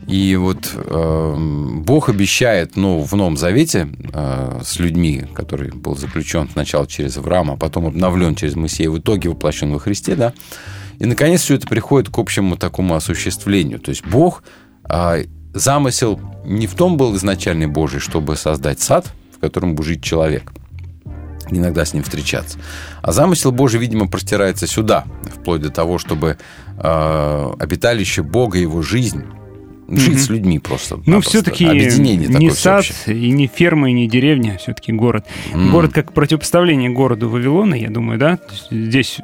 [0.08, 1.36] И вот э,
[1.80, 7.53] Бог обещает ну, в Новом Завете э, с людьми, который был заключен сначала через Авраама,
[7.53, 10.34] а потом обновлен через Моисея, в итоге воплощен во Христе, да.
[10.99, 13.80] И, наконец, все это приходит к общему такому осуществлению.
[13.80, 14.43] То есть Бог,
[14.88, 20.03] э, замысел не в том был изначальный Божий, чтобы создать сад, в котором будет жить
[20.03, 20.51] человек–
[21.49, 22.58] иногда с ним встречаться.
[23.01, 26.38] А замысел Божий, видимо, простирается сюда, вплоть до того, чтобы
[26.78, 29.26] э, обиталище Бога, его жизнь,
[29.88, 31.00] жить с людьми просто.
[31.06, 33.18] Ну, все-таки объединение не такое сад, всеобщее.
[33.18, 35.26] и не ферма, и не деревня, все-таки город.
[35.54, 38.40] Город как противопоставление городу Вавилона, я думаю, да?
[38.72, 39.20] Здесь,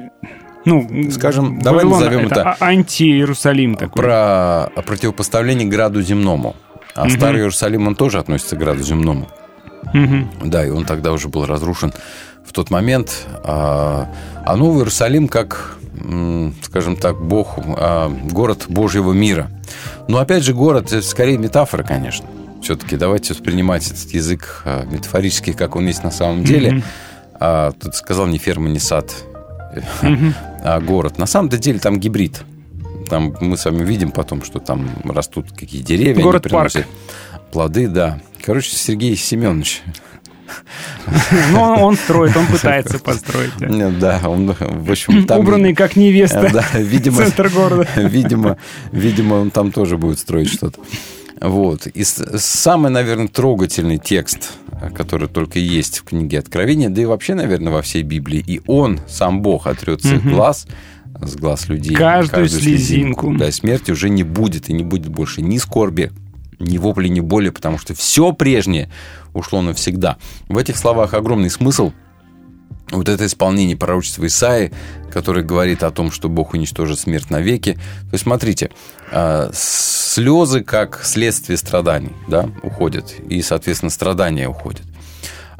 [0.64, 4.02] ну, Скажем, давай Вавилон назовем это а- анти-Иерусалим такой.
[4.02, 6.56] Про противопоставление граду земному.
[6.94, 9.28] А Старый Иерусалим, он тоже относится к граду земному.
[9.94, 10.30] Мгм.
[10.44, 11.92] Да, и он тогда уже был разрушен
[12.44, 13.26] в тот момент.
[13.44, 14.10] А,
[14.44, 15.78] а Новый Иерусалим как,
[16.62, 19.50] скажем так, Бог, а, город Божьего мира.
[20.08, 22.26] Но опять же, город это скорее метафора, конечно.
[22.62, 26.82] Все-таки давайте воспринимать этот язык а, метафорически, как он есть на самом деле.
[27.34, 29.12] А, тут сказал не ферма, не сад,
[30.62, 31.18] а город.
[31.18, 32.42] На самом деле там гибрид.
[33.08, 36.22] Там мы с вами видим потом, что там растут какие деревья.
[36.22, 36.72] Город-парк.
[37.50, 38.20] Плоды, да.
[38.44, 39.82] Короче, Сергей Семенович.
[41.52, 43.52] Ну, он, строит, он пытается построить.
[43.58, 43.90] да.
[43.90, 45.40] Да, он, в общем, там...
[45.40, 46.50] Убранный как невеста.
[46.52, 47.88] Да, видимо, Центр города.
[47.96, 48.58] видимо,
[48.90, 50.80] видимо, он там тоже будет строить что-то.
[51.40, 51.86] Вот.
[51.86, 54.52] И самый, наверное, трогательный текст,
[54.94, 59.00] который только есть в книге Откровения, да и вообще, наверное, во всей Библии, и он,
[59.08, 60.66] сам Бог, отрет с их глаз,
[61.20, 61.96] с глаз людей.
[61.96, 63.34] Каждую слезинку.
[63.36, 66.12] Да, и смерти уже не будет, и не будет больше ни скорби,
[66.58, 68.90] ни вопли, ни боли, потому что все прежнее
[69.34, 70.16] ушло навсегда.
[70.48, 71.92] В этих словах огромный смысл,
[72.90, 74.72] вот это исполнение пророчества Исаи,
[75.10, 77.74] который говорит о том, что Бог уничтожит смерть навеки.
[77.74, 78.70] То есть, смотрите,
[79.10, 84.82] а, слезы как следствие страданий да, уходят, и, соответственно, страдания уходят.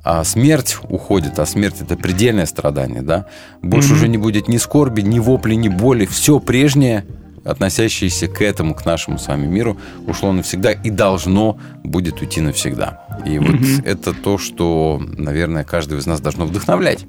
[0.04, 3.26] А смерть уходит, а смерть это предельное страдание, да.
[3.62, 6.06] Больше уже не будет ни скорби, ни вопли, ни боли.
[6.06, 7.06] Все прежнее,
[7.44, 9.76] относящееся к этому, к нашему с вами миру,
[10.06, 13.20] ушло навсегда и должно будет уйти навсегда.
[13.26, 17.06] И вот это то, что, наверное, каждого из нас должно вдохновлять.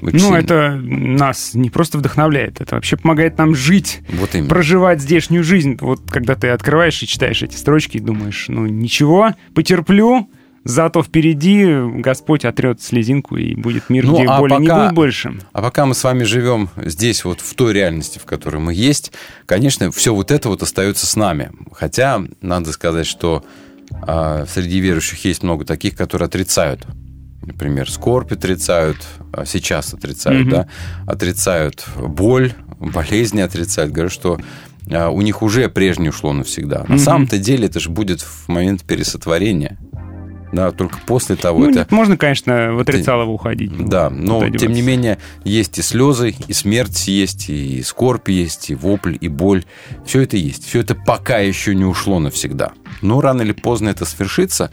[0.00, 0.36] Очень Ну, сильно.
[0.36, 4.48] это нас не просто вдохновляет, это вообще помогает нам жить, Вот именно.
[4.48, 5.76] проживать здешнюю жизнь.
[5.80, 10.30] Вот когда ты открываешь и читаешь эти строчки и думаешь, ну ничего, потерплю,
[10.68, 11.66] зато впереди
[12.00, 15.32] Господь отрет слезинку и будет мир, Ну, где а боли не пока- будет больше.
[15.52, 19.12] А пока мы с вами живем здесь, вот в той реальности, в которой мы есть,
[19.46, 21.50] конечно, все вот это вот остается с нами.
[21.72, 23.44] Хотя, надо сказать, что
[24.02, 26.86] а, среди верующих есть много таких, которые отрицают.
[27.42, 28.98] Например, скорбь отрицают,
[29.32, 30.50] а сейчас отрицают, Мгм.
[30.50, 30.68] да,
[31.06, 34.38] отрицают боль, болезни отрицают, говорят, что
[34.90, 36.80] а, у них уже прежнее ушло навсегда.
[36.88, 36.98] На Мгм.
[36.98, 39.78] самом-то деле это же будет в момент пересотворения.
[40.52, 41.78] Да, только после того Ну, это...
[41.80, 43.70] нет, можно, конечно, в отрицалово уходить.
[43.70, 48.28] ну, Да, но куда тем не менее есть и слезы, и смерть есть, и скорбь
[48.28, 49.64] есть, и вопль, и боль.
[50.04, 50.64] Все это есть.
[50.66, 52.72] Все это пока еще не ушло навсегда.
[53.02, 54.70] Но рано или поздно это свершится.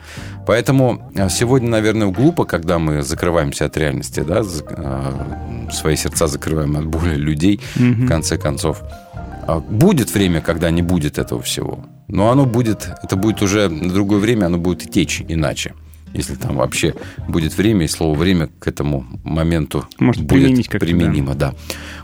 [0.47, 6.77] Поэтому а, сегодня, наверное, глупо, когда мы закрываемся от реальности, да, а, свои сердца закрываем
[6.77, 8.81] от боли людей, в конце концов.
[9.47, 11.85] А Будет время, когда не будет этого всего.
[12.07, 15.73] Но оно будет, это будет уже на другое время, оно будет и течь иначе.
[16.15, 16.95] Если там вообще
[17.27, 21.35] будет время, и слово «время» к этому моменту Может, будет применимо.
[21.35, 21.53] Да.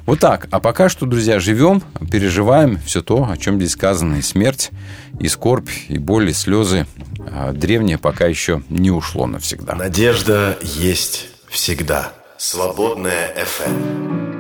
[0.06, 0.50] Вот так.
[0.52, 1.82] А пока что, друзья, живем,
[2.12, 4.16] переживаем все то, о чем здесь сказано.
[4.16, 4.72] И смерть,
[5.20, 6.88] и скорбь, и боль, и слезы.
[7.32, 9.76] А древнее пока еще не ушло навсегда.
[9.76, 12.12] Надежда есть всегда.
[12.38, 14.31] Свободная FM.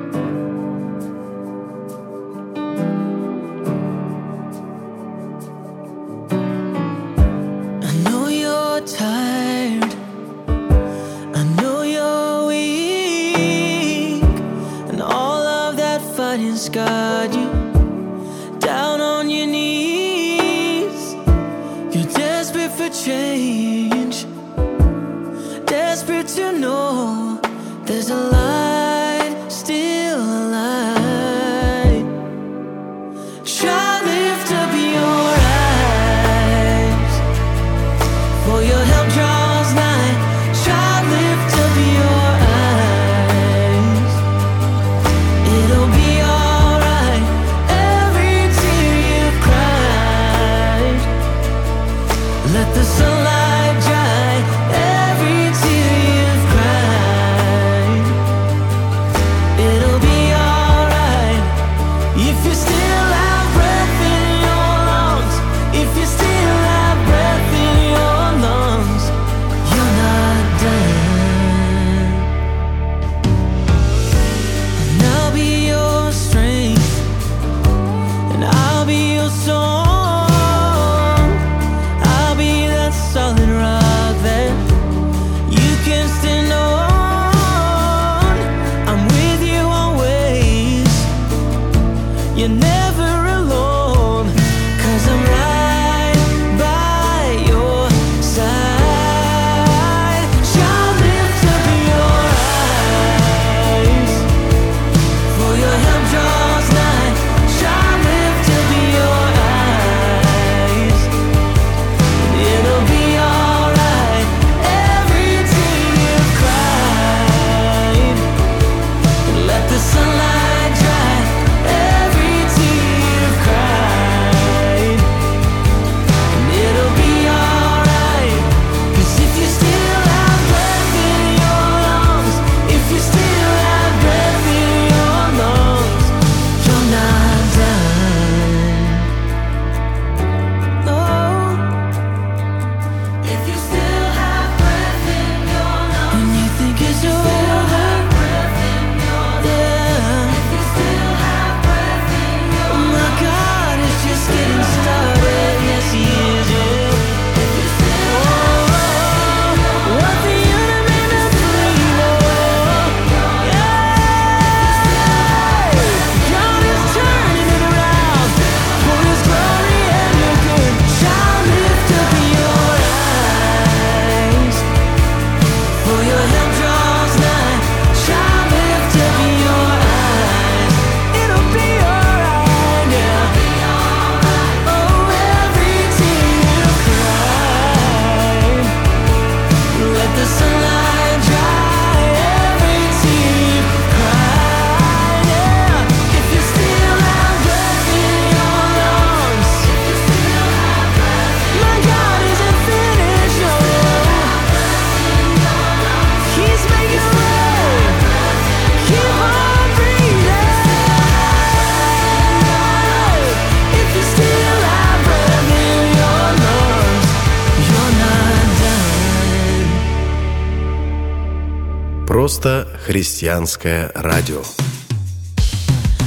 [223.21, 224.41] Крестьянское радио.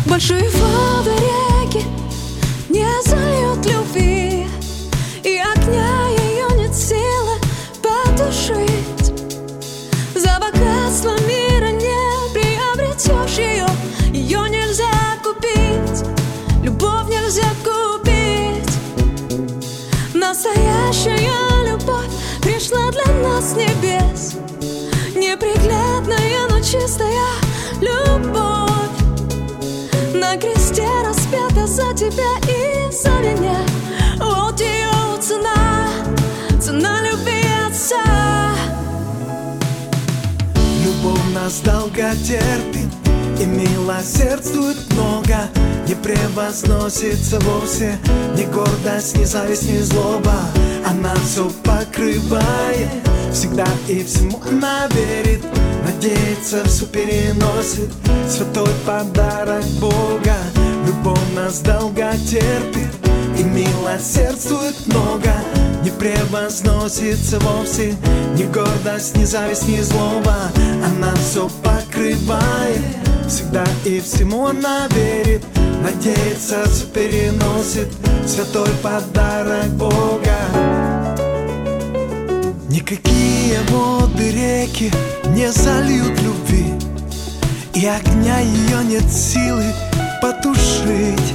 [0.04, 0.83] Большой фон.
[41.94, 42.88] много терпит
[43.40, 45.48] и милосердствует много
[45.86, 47.98] Не превозносится вовсе
[48.36, 50.34] ни гордость, ни зависть, ни злоба.
[50.84, 52.88] Она все покрывает,
[53.32, 55.44] всегда и всему она верит
[55.84, 57.90] Надеется, все переносит,
[58.28, 60.36] святой подарок Бога
[60.86, 62.88] Любовь нас долго терпит
[63.38, 65.32] и милосердствует много
[65.84, 67.94] не превозносится вовсе
[68.38, 70.50] Ни гордость, ни зависть, ни злоба.
[70.82, 71.46] Она все
[71.94, 72.80] покрывает
[73.28, 75.42] Всегда и всему она верит
[75.82, 77.88] Надеется, все переносит.
[78.26, 80.38] Святой подарок Бога.
[82.70, 84.90] Никакие воды реки
[85.36, 86.72] не зальют любви.
[87.74, 89.64] И огня ее нет силы
[90.22, 91.34] потушить.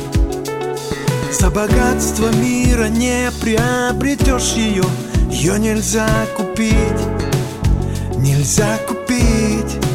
[1.32, 4.84] За богатство мира не приобретешь ее
[5.30, 6.74] Ее нельзя купить,
[8.18, 9.89] нельзя купить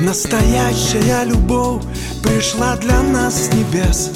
[0.00, 1.82] Настоящая любовь
[2.22, 4.12] пришла для нас с небес.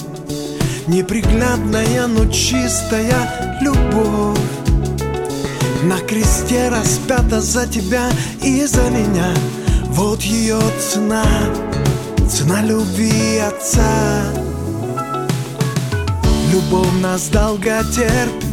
[0.86, 4.38] Неприглядная, но чистая любовь.
[5.82, 8.08] На кресте распята за тебя
[8.42, 9.34] и за меня.
[9.88, 11.24] Вот ее цена,
[12.30, 14.22] цена любви Отца.
[16.52, 18.46] Любовь нас долго терпит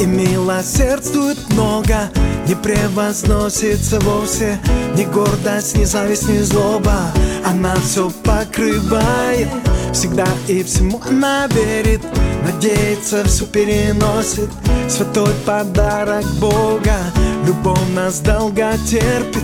[0.00, 2.10] и милосердствует много
[2.46, 4.58] Не превозносится вовсе
[4.96, 7.10] Ни гордость, ни зависть, ни злоба.
[7.44, 9.48] Она все покрывает
[9.92, 12.02] Всегда и всему она верит.
[12.42, 14.50] Надеется, все переносит.
[14.88, 16.98] Святой подарок Бога.
[17.46, 19.42] Любовь нас долго терпит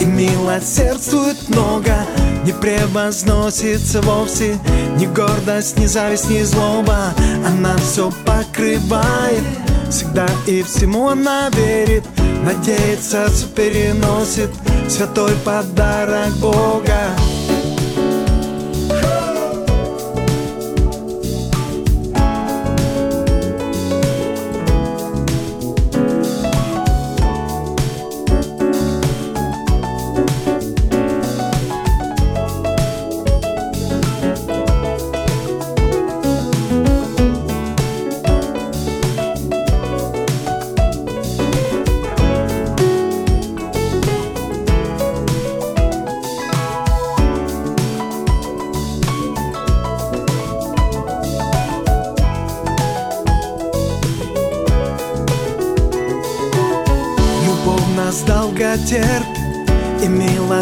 [0.00, 1.96] И милосердствует много.
[2.44, 4.56] Не превозносится вовсе
[4.98, 7.12] Ни гордость, ни зависть, ни злоба.
[7.44, 9.42] Она все покрывает
[9.90, 12.04] Всегда и всему она верит
[12.46, 14.50] Надеется, все переносит
[14.88, 17.10] Святой подарок Бога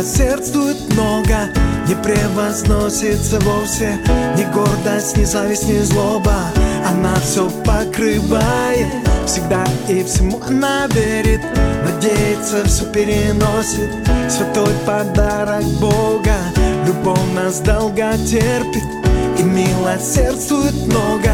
[0.05, 1.48] милосердствует много
[1.88, 3.98] Не превозносится вовсе.
[4.36, 6.50] Ни гордость, ни зависть, ни злоба.
[6.86, 8.86] Она все покрывает
[9.26, 10.40] Всегда и всему.
[10.46, 11.40] Она верит
[11.84, 13.90] Надеется, все переносит.
[14.28, 16.36] Святой подарок Бога.
[16.86, 18.84] Любовь нас долго терпит.
[19.38, 21.32] И милосердствует много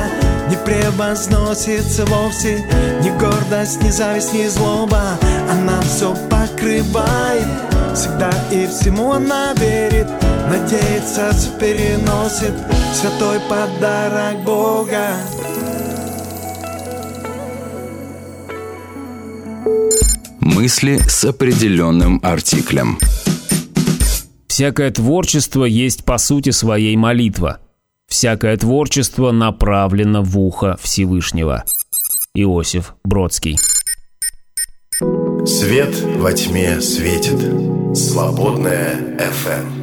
[0.48, 2.64] не превозносится вовсе.
[3.02, 5.02] Ни гордость, ни зависть, ни злоба.
[5.50, 10.06] Она все покрывает Всегда и всему она верит
[10.48, 12.54] Надеется, переносит
[12.94, 15.16] Святой подарок Бога
[20.40, 22.98] Мысли с определенным артиклем.
[24.46, 27.60] Всякое творчество есть по сути своей молитва.
[28.08, 31.64] Всякое творчество направлено в ухо Всевышнего.
[32.34, 33.56] Иосиф Бродский.
[35.46, 37.40] Свет во тьме светит.
[37.96, 39.79] Свободная FM.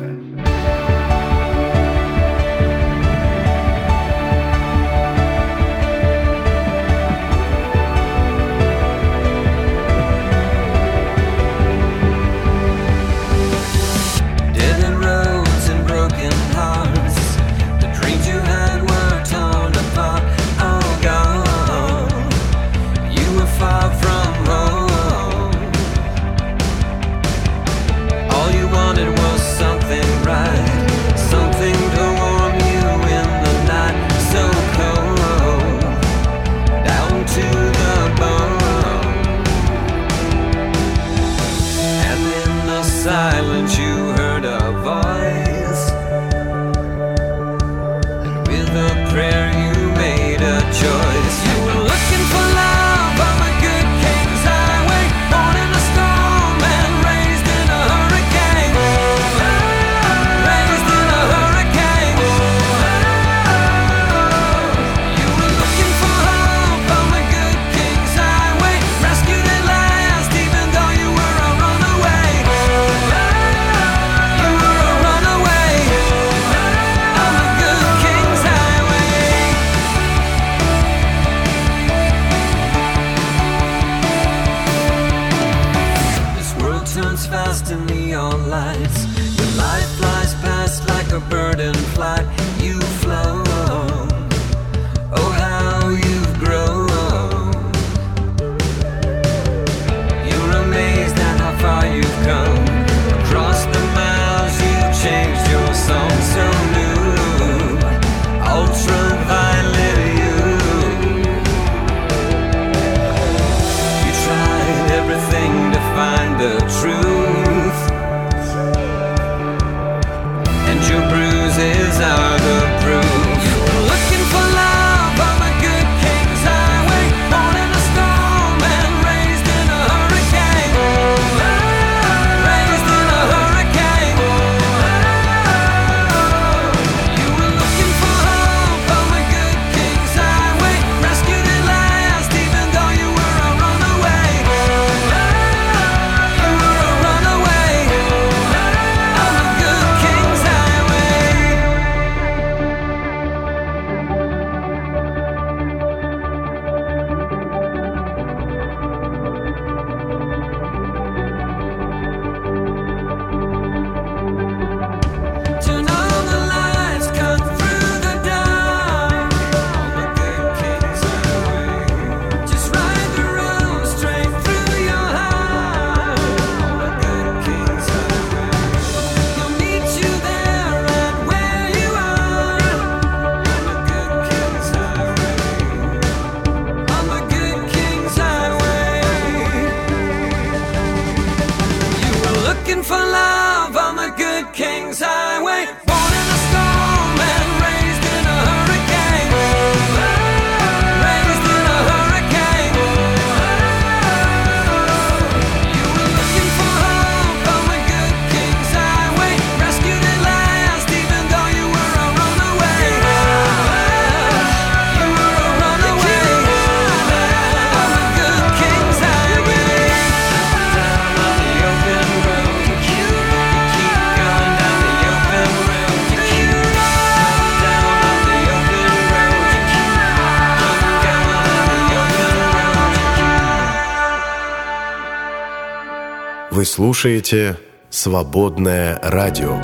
[236.57, 237.55] Вы слушаете
[237.91, 239.61] «Свободное радио».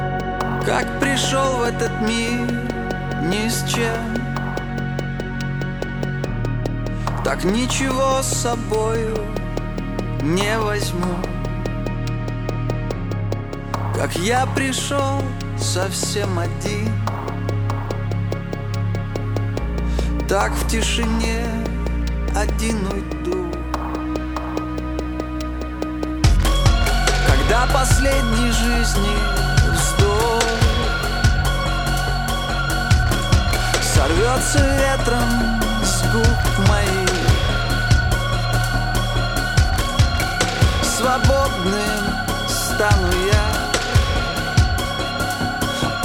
[0.64, 2.40] Как пришел в этот мир
[3.24, 4.14] ни с чем.
[7.26, 9.18] Так ничего с собою
[10.22, 11.16] не возьму.
[13.96, 15.24] Как я пришел
[15.58, 16.94] совсем один.
[20.30, 21.44] Так в тишине
[22.36, 23.13] один уйду
[27.54, 29.16] до последней жизни
[29.70, 30.44] вздох.
[33.94, 37.10] Сорвется ветром с губ моих,
[40.98, 42.04] свободным
[42.48, 43.48] стану я.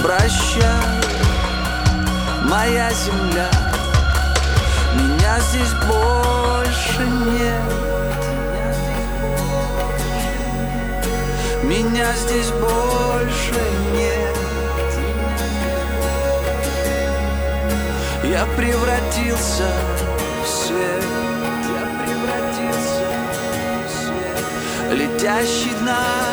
[0.02, 1.00] Прощай,
[2.44, 3.50] моя земля,
[4.94, 7.87] меня здесь больше нет.
[11.68, 13.60] Меня здесь больше
[13.92, 14.36] нет.
[18.24, 19.70] Я превратился
[20.42, 21.04] в свет.
[21.68, 23.06] Я превратился
[23.84, 24.98] в свет.
[24.98, 26.27] Летящий на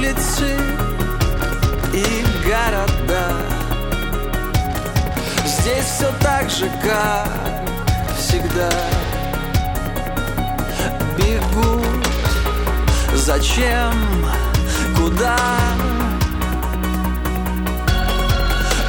[0.00, 0.56] улицы
[1.92, 3.36] и города.
[5.44, 7.28] Здесь все так же, как
[8.16, 8.70] всегда.
[11.18, 12.06] Бегут.
[13.14, 13.92] Зачем?
[14.96, 15.36] Куда?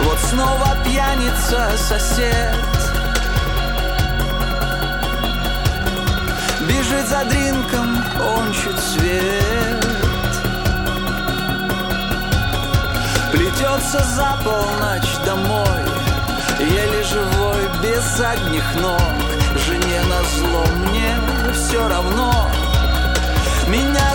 [0.04, 2.56] Вот снова пьяница сосед.
[6.62, 7.98] Бежит за дринком,
[8.38, 9.81] он чуть свет.
[13.42, 15.80] Плетется за полночь домой.
[16.60, 19.02] Еле живой, без задних ног.
[19.66, 21.16] Жене на зло мне
[21.52, 22.52] все равно.
[23.68, 24.14] Меня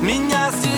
[0.00, 0.77] Меня здесь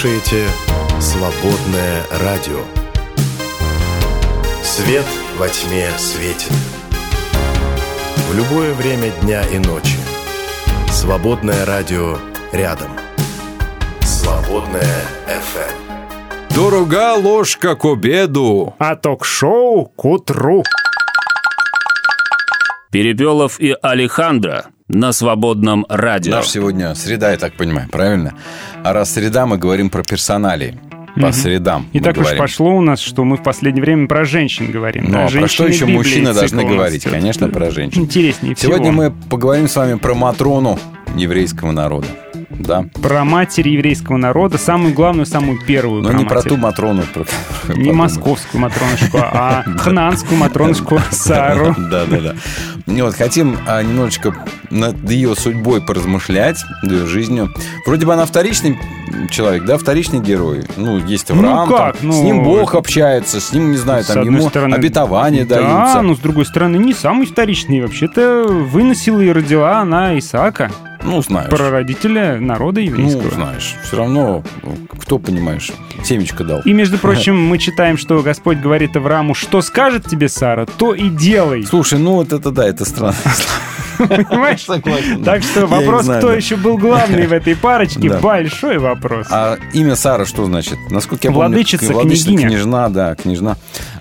[0.00, 0.46] слушаете
[0.98, 2.60] «Свободное радио».
[4.62, 5.04] Свет
[5.36, 6.50] во тьме светит.
[8.30, 9.98] В любое время дня и ночи.
[10.90, 12.16] «Свободное радио»
[12.52, 12.88] рядом.
[14.00, 16.54] «Свободное FM».
[16.54, 18.74] Дорога ложка к обеду.
[18.78, 20.64] А ток-шоу к утру.
[22.90, 26.32] Перепелов и Алехандро на свободном радио.
[26.36, 28.34] Наш сегодня среда, я так понимаю, правильно?
[28.84, 30.78] А раз среда, мы говорим про персоналии.
[31.16, 31.32] По Мгм.
[31.32, 32.38] средам И так уж говорим.
[32.38, 35.06] пошло у нас, что мы в последнее время про женщин говорим.
[35.08, 37.02] Ну, да, а про что еще Библии мужчины должны говорить?
[37.02, 37.12] идет.
[37.12, 38.02] Конечно, про женщин.
[38.02, 38.72] Интереснее всего.
[38.74, 40.78] Сегодня мы поговорим с вами про Матрону
[41.16, 42.06] еврейского народа.
[42.50, 42.84] Да?
[43.00, 46.02] Про матерь еврейского народа, самую главную, самую первую.
[46.02, 46.48] Но не про матерь.
[46.50, 47.02] ту Матрону.
[47.14, 47.24] про-
[47.74, 51.74] Не московскую матронушку, а хнанскую матронушку Сару.
[51.78, 52.34] Да, да, да.
[52.92, 54.34] И вот хотим а, немножечко
[54.70, 57.50] над ее судьбой поразмышлять, над ее жизнью.
[57.86, 58.78] Вроде бы она вторичный
[59.30, 60.64] человек, да, вторичный герой.
[60.76, 64.24] Ну, есть Авраам, Ну как, ну, с ним Бог общается, с ним, не знаю, там
[64.24, 66.02] ему стороны, обетования Да, даются.
[66.02, 67.80] но с другой стороны, не самый вторичный.
[67.80, 70.70] Вообще-то выносила и родила она Исаака,
[71.02, 71.48] Ну, знаешь.
[71.50, 73.30] прародителя народа Ну, еврейского.
[73.30, 74.42] знаешь, все равно,
[74.98, 75.70] кто, понимаешь,
[76.04, 76.60] семечко дал.
[76.60, 81.08] И, между прочим, мы читаем, что Господь говорит Аврааму, что скажет тебе Сара, то и
[81.08, 81.64] делай.
[81.64, 83.16] Слушай, ну вот это да, это странно.
[83.98, 84.64] Понимаешь?
[84.64, 85.22] Согласен.
[85.24, 89.26] Так что вопрос, кто еще был главный в этой парочке, большой вопрос.
[89.30, 90.78] А имя Сара что значит?
[90.90, 92.48] Насколько я помню, владычица, княгиня.
[92.48, 93.56] княжна, да, княжна.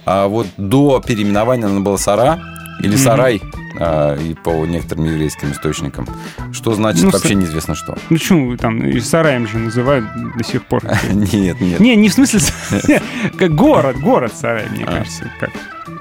[0.05, 2.39] А вот до переименования она была Сара
[2.79, 3.41] или Сарай,
[3.79, 6.07] а, и по некоторым еврейским источникам.
[6.51, 7.97] Что значит, Ну, вообще Са- неизвестно что.
[8.09, 10.05] Ну что, там и Сараем же называют
[10.37, 10.81] до сих пор.
[11.13, 11.79] Нет, нет.
[11.79, 12.39] Не, не в смысле,
[13.37, 14.91] как город, город Сарай, мне А.
[14.97, 15.31] кажется.
[15.39, 15.49] Как?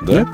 [0.02, 0.28] Да?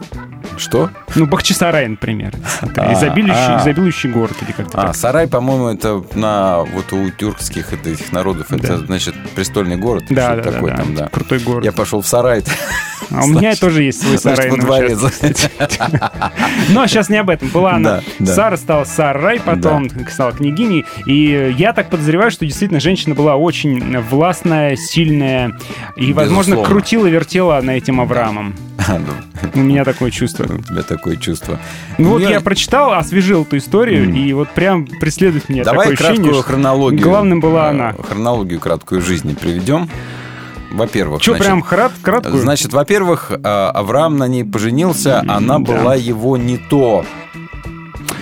[0.57, 0.91] Что?
[1.15, 2.33] Ну, Бахчисарай, например.
[2.77, 3.61] А, изобилующий, а.
[3.63, 4.97] изобилующий город или как-то А, так.
[4.97, 10.43] Сарай, по-моему, это на вот у тюркских этих народов, это значит престольный город, Да, да,
[10.43, 10.77] да, да.
[10.77, 11.09] там, да.
[11.09, 11.65] Крутой город.
[11.65, 12.43] Я пошел в сарай.
[13.11, 14.97] А у меня тоже есть свой сарай во дворе.
[16.71, 17.49] Но сейчас не об этом.
[17.49, 18.01] Была она.
[18.25, 20.85] Сара стала Сарай, потом стала княгиней.
[21.07, 25.53] И я так подозреваю, что действительно женщина была очень властная, сильная.
[25.97, 28.55] И, возможно, крутила-вертела на этим Авраамом.
[29.55, 30.34] У меня такое чувство.
[30.41, 31.59] У тебя такое чувство.
[31.99, 35.95] Ну вот Не- я прочитал, освежил эту историю, и вот прям преследует меня Давай такое
[35.95, 37.03] ощущение, краткую что хронологию.
[37.03, 37.95] главным была э, она.
[38.09, 39.89] Хронологию краткую жизни приведем.
[40.72, 42.39] Во-первых, Что, значит, прям храт, краткую?
[42.39, 45.64] Значит, во-первых, э, Авраам на ней поженился, она Да.
[45.64, 47.05] была его не то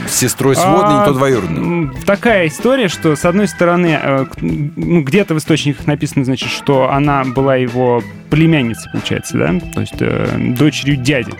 [0.08, 1.58] сестрой сводной, не А, то двоюродной.
[1.58, 6.90] м, Такая история, что, с одной стороны, э, ну, где-то в источниках написано, значит, что
[6.90, 9.54] она была его племянницей, получается, да?
[9.74, 11.32] То есть э, дочерью дяди.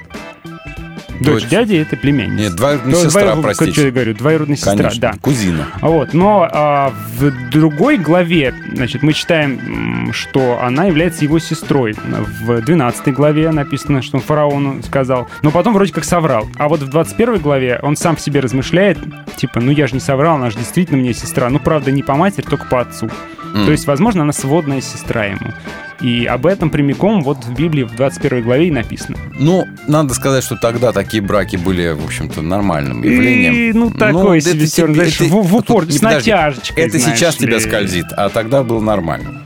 [1.21, 1.51] Дочь Дочь.
[1.51, 2.43] дяди— это племянница.
[2.43, 3.73] Нет, двоюродная сестра, двоюрод- простите.
[3.73, 4.15] Что я говорю?
[4.15, 5.15] Двоюродная сестра, Конечно, да.
[5.21, 5.67] кузина.
[5.81, 11.95] Вот, но а, в другой главе, значит, мы читаем, что она является его сестрой.
[12.41, 16.49] В 12 главе написано, что он фараону сказал, но потом вроде как соврал.
[16.57, 18.99] А вот в 21 главе он сам в себе размышляет,
[19.37, 21.49] типа, ну я же не соврал, она же действительно мне сестра.
[21.51, 23.09] Ну, правда, не по матери, только по отцу.
[23.55, 23.67] М.
[23.67, 25.53] То есть, возможно, она сводная сестра ему.
[26.01, 29.17] И об этом прямиком вот в Библии в 21 главе и написано.
[29.39, 33.55] Ну, надо сказать, что тогда такие браки были, в общем-то, нормальным явлением.
[33.55, 36.31] И, ну, такой это себе тебе- всё, знаешь, это- в- в упор, тут- с подожди,
[36.33, 37.61] натяжечкой, Это знаешь сейчас тебя ли.
[37.61, 39.43] скользит, а тогда было нормально.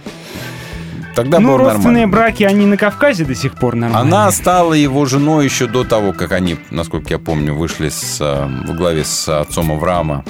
[1.15, 2.09] Тогда ну, родственные нормально.
[2.09, 4.03] браки, они на Кавказе до сих пор нормальные.
[4.13, 8.47] Она стала его женой еще до того, как они, насколько я помню, вышли с, э,
[8.69, 10.25] во главе с отцом Авраама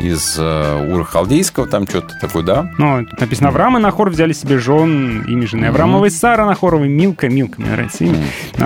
[0.00, 2.70] из э, Ура Халдейского, там что-то такое, да?
[2.78, 7.28] Ну, тут написано, Авраам и Нахор взяли себе жен, ими жены Авраамовой Сара Нахоровой, Милка,
[7.28, 8.18] Милка, мне нравится имя.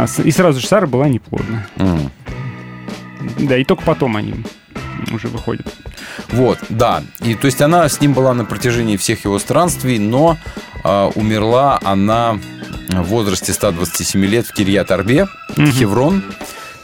[0.07, 1.67] С- И сразу же Сара была неплодна.
[1.77, 2.11] М.
[3.39, 4.35] Да, и только потом они
[5.13, 5.67] уже выходят.
[6.31, 7.03] Вот, да.
[7.21, 10.37] И то есть она с ним была на протяжении всех его странствий, но
[10.85, 12.39] э, умерла она
[12.89, 15.71] в возрасте 127 лет в Кирьят-Арбе, Мгм.
[15.73, 16.23] Хеврон.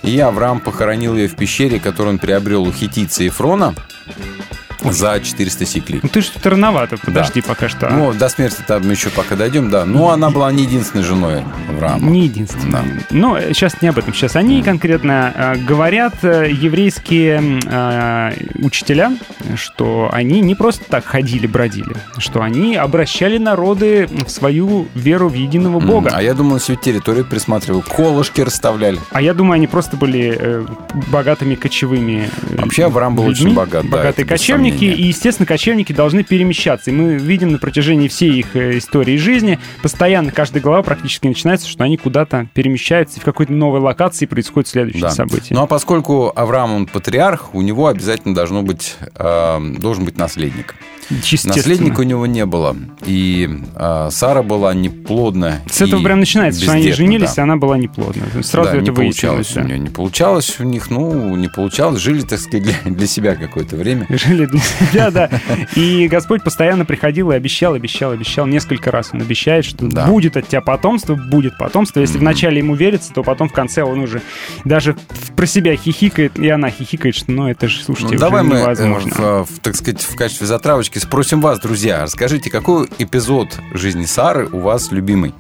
[0.03, 3.75] И Авраам похоронил ее в пещере, которую он приобрел у хитийца Ефрона
[4.07, 4.54] Thank you.
[4.93, 6.01] За 400 сиклей.
[6.03, 7.89] Ну, ты что-то рановато, подожди пока что.
[7.91, 9.85] Ну, до смерти там еще пока дойдем, да.
[9.85, 12.11] Но она была не единственной женой Авраама.
[12.11, 12.83] Не единственное.
[12.83, 12.85] Да.
[13.11, 14.15] Но сейчас не об этом.
[14.15, 18.33] Сейчас они конкретно э, говорят, э, еврейские э,
[18.65, 19.13] учителя,
[19.57, 25.35] что они не просто так ходили, бродили, что они обращали народы в свою веру в
[25.35, 26.11] единого Бога.
[26.13, 27.83] А я думал, всю территорию присматривал.
[27.83, 28.99] Колышки расставляли.
[29.11, 30.67] А я думаю, они просто были э,
[31.11, 32.29] богатыми кочевыми.
[32.51, 34.41] э, Вообще Авраам был людьми, очень богат, да, Богатые это без
[34.75, 35.01] кочевники.
[35.01, 36.91] И, естественно, кочевники должны перемещаться.
[36.91, 41.69] И мы видим на протяжении всей их э, истории жизни, постоянно, каждая глава практически начинается,
[41.69, 45.11] что они куда-то перемещаются, и в какой-то новой локации происходит следующее Да.
[45.11, 45.57] событие.
[45.57, 50.75] Ну а поскольку Авраам он патриарх, у него обязательно должно быть э, должен быть наследник.
[51.11, 55.61] Наследника у него не было, и э, Сара была неплодна.
[55.71, 57.43] С этого прям начинается, что они женились, да.
[57.43, 58.23] а она была неплодна.
[58.43, 59.49] Сразу Да, это не выяснилось.
[59.49, 59.63] получалось у да.
[59.65, 63.77] нее, не получалось у них, ну не получалось, жили так сказать для, для себя какое-то
[63.77, 64.07] время.
[64.09, 65.31] Жили для себя, да.
[65.77, 68.47] И Господь постоянно приходил и обещал, обещал, обещал.
[68.47, 70.07] Несколько раз он обещает, что Да.
[70.07, 72.01] будет от тебя потомство, будет потомство.
[72.01, 74.23] Если вначале ему верится, то потом в конце он уже
[74.65, 74.97] даже
[75.37, 78.61] про себя хихикает, и она хихикает, что ну это же, слушайте, Ну, давай мы, э,
[78.61, 79.45] невозможно.
[79.45, 84.49] в, в, так сказать, в качестве затравочки спросим вас, друзья, расскажите, какой эпизод жизни Сары
[84.51, 85.35] у вас любимый?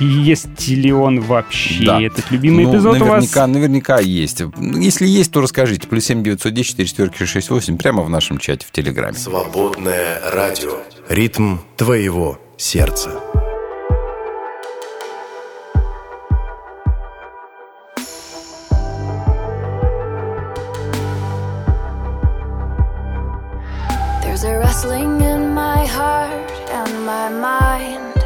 [0.00, 2.00] И Есть ли он вообще, Да.
[2.00, 3.08] этот любимый Ну, эпизод у вас?
[3.08, 4.42] наверняка, наверняка есть.
[4.58, 5.86] Если есть, то расскажите.
[5.86, 9.16] Плюс 7 910 4 четверки 6 8 прямо в нашем чате в Телеграме.
[9.16, 10.78] Свободное радио.
[11.08, 13.10] Ритм твоего сердца.
[24.82, 28.16] Wrestling in my heart and my mind,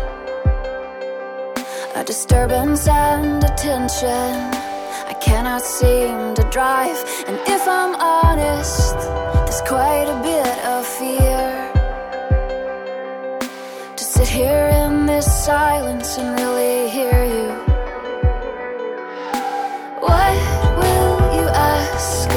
[1.95, 4.39] a disturbance and a tension
[5.07, 6.97] I cannot seem to drive.
[7.29, 8.97] And if I'm honest,
[9.45, 11.45] there's quite a bit of fear
[13.95, 17.51] to sit here in this silence and really hear you.
[20.01, 20.39] What
[20.79, 22.31] will you ask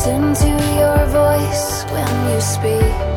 [0.00, 3.09] listen to your voice when you speak?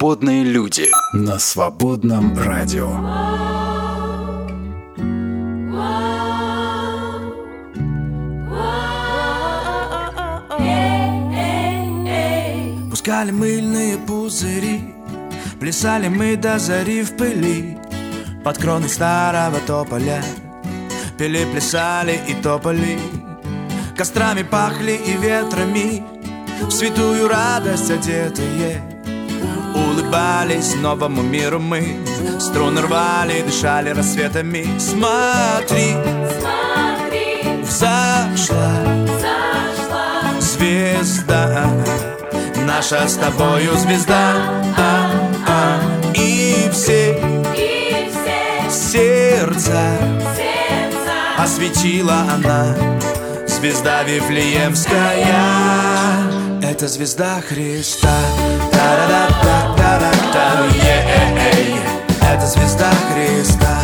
[0.00, 0.88] Свободные люди.
[1.12, 2.88] На свободном радио.
[12.88, 14.94] Пускали мыльные пузыри
[15.60, 17.76] Плясали мы до зари в пыли.
[18.42, 20.24] Под кроной старого тополя
[21.18, 22.98] Пели, плясали и топали.
[23.98, 26.02] Кострами пахли и ветрами
[26.62, 28.99] В святую радость одетые
[29.74, 31.98] Улыбались новому миру мы.
[32.38, 34.66] Струны рвали, дышали рассветами.
[34.78, 35.96] Смотри,
[37.62, 38.72] взошла.
[40.40, 41.70] Звезда.
[42.66, 44.32] Наша с тобою звезда.
[44.76, 45.10] А,
[45.46, 45.80] а,
[46.14, 47.20] И все.
[48.70, 49.80] Сердца
[51.38, 52.76] Осветила она.
[53.46, 55.26] Звезда Вифлеемская.
[56.62, 58.14] Это звезда Христа.
[62.22, 63.78] Это звезда Христа.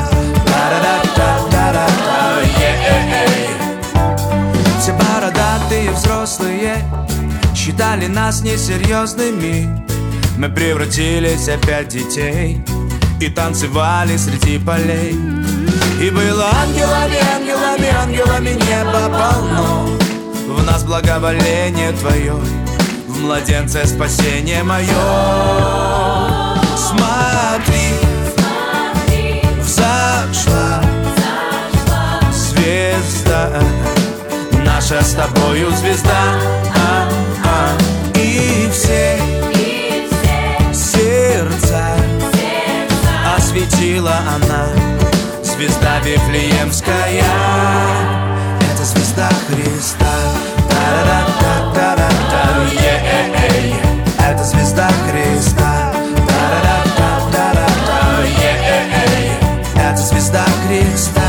[4.80, 6.76] Все бородатые взрослые
[7.54, 9.84] Считали нас несерьезными.
[10.38, 12.62] Мы превратились опять в детей
[13.20, 15.12] И танцевали среди полей.
[16.00, 19.88] И было ангелами, ангелами, ангелами небо полно.
[20.48, 22.34] В нас благоволение твое
[23.16, 24.84] В младенце спасение мое
[26.76, 27.94] Смотри,
[29.58, 30.82] взошла.
[32.30, 33.62] Звезда.
[34.64, 36.12] Наша с тобою звезда.
[36.76, 37.08] А,
[37.44, 39.18] а, И все.
[40.74, 41.96] Сердца.
[43.34, 44.66] Осветила она.
[45.42, 47.24] Звезда Вифлеемская.
[48.60, 50.04] Это звезда Христа.
[50.68, 51.95] Та-ра-ра-та-та-ра-та, е-э-эй.
[54.18, 55.92] Это звезда Христа.
[59.76, 61.22] Это звезда Христа.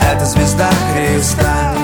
[0.00, 1.74] Это звезда Христа.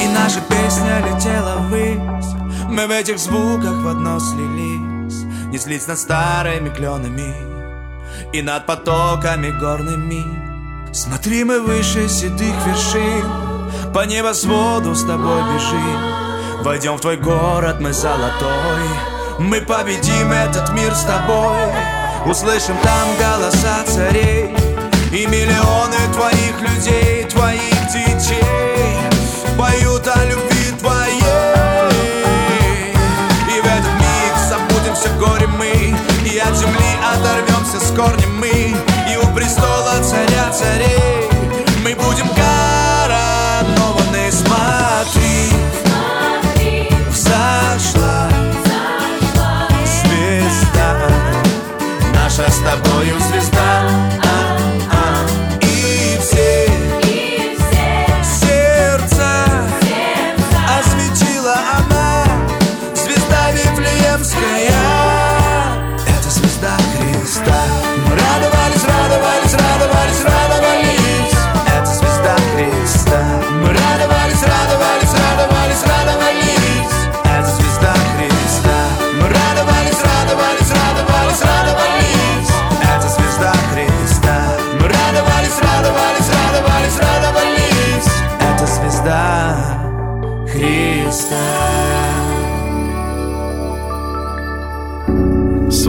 [0.00, 1.98] И наша песня летела ввысь
[2.68, 7.54] Мы в этих звуках в одно слились Неслись над старыми кленами
[8.32, 10.43] и над потоками горными.
[10.94, 16.62] Смотри, мы выше седых вершин, по небосводу с тобой бежим.
[16.62, 18.86] Войдем в твой город, мы золотой,
[19.40, 21.58] мы победим этот мир с тобой.
[22.26, 24.54] Услышим там голоса царей
[25.10, 28.96] и миллионы твоих людей, твоих детей
[29.58, 31.24] поют о любви твоей.
[33.48, 38.33] И в этот миг все горе мы, и от земли оторвемся с корнем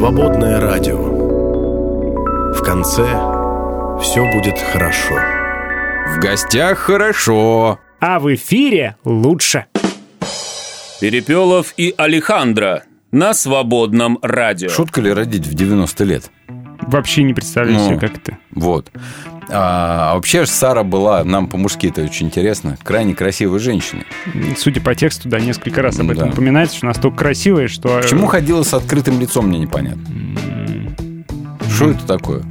[0.05, 0.99] Свободное радио.
[2.53, 3.05] В конце
[3.99, 5.15] все будет хорошо.
[6.13, 7.79] В гостях хорошо.
[7.99, 9.65] А в эфире лучше.
[11.01, 14.69] Перепелов и Алехандро на свободном радио.
[14.69, 16.29] Шутка ли родить в 90 лет?
[16.83, 17.87] Вообще не представляю Ну.
[17.87, 18.37] себе, как это.
[18.51, 18.91] Вот.
[19.49, 24.05] А, а вообще ж Сара была, нам по-мужски это очень интересно, крайне красивой женщиной.
[24.57, 26.33] Судя по тексту, да, несколько раз об этом Да.
[26.33, 27.99] упоминается, что настолько красивая, что...
[27.99, 30.01] э, Почему ходила с открытым лицом, мне непонятно.
[31.73, 32.43] Что это такое?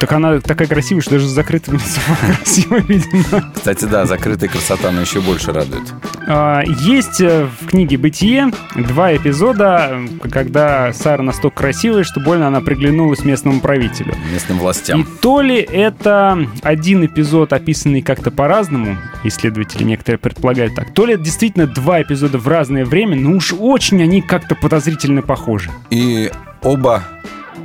[0.00, 2.02] Так она такая красивая, что даже с закрытым лицом
[2.36, 3.52] красивая, видимо.
[3.54, 5.82] Кстати, да, закрытая красота, она еще больше радует.
[6.26, 12.48] А, Есть э, в книге «Бытие» два эпизода, э, когда Сара настолько красивая, что больно
[12.48, 14.14] она приглянулась местному правителю.
[14.32, 15.06] Местным И властям.
[15.20, 21.22] то ли это один эпизод, описанный как-то по-разному, исследователи некоторые предполагают так, то ли это
[21.22, 25.70] действительно два эпизода в разное время, но уж очень они как-то подозрительно похожи.
[25.90, 26.30] И
[26.62, 27.04] оба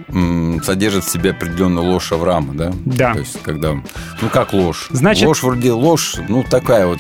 [0.10, 2.72] м, содержат в себе определенную ложь Авраама, да?
[2.86, 3.14] Да.
[3.14, 3.74] То есть, когда...
[3.74, 4.88] Ну, как ложь?
[4.92, 7.00] Значит- Ложь вроде ложь, ну, такая вот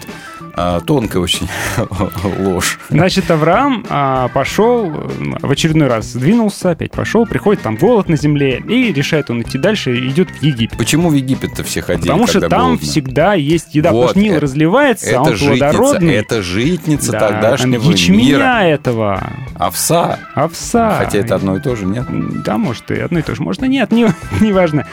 [0.58, 1.48] а, тонкая очень
[2.40, 2.80] ложь.
[2.90, 8.58] Значит, Авраам а, пошел, в очередной раз сдвинулся, опять пошел, приходит там голод на земле,
[8.68, 10.78] и решает он идти дальше, идет в Египет.
[10.78, 12.78] Почему в Египет-то все ходили, Потому что там голодно?
[12.80, 16.14] всегда есть еда, Вот, потому что Нил э- разливается, а Это он житница, плодородный.
[16.16, 18.62] это житница Да, тогдашнего ячменя мира.
[18.64, 19.24] этого,
[19.56, 20.20] Овса.
[20.34, 20.96] овса.
[20.98, 22.06] Хотя это одно и то же, нет?
[22.44, 23.42] Да, может, и одно и то же.
[23.44, 24.08] Можно нет, не,
[24.42, 24.86] неважно.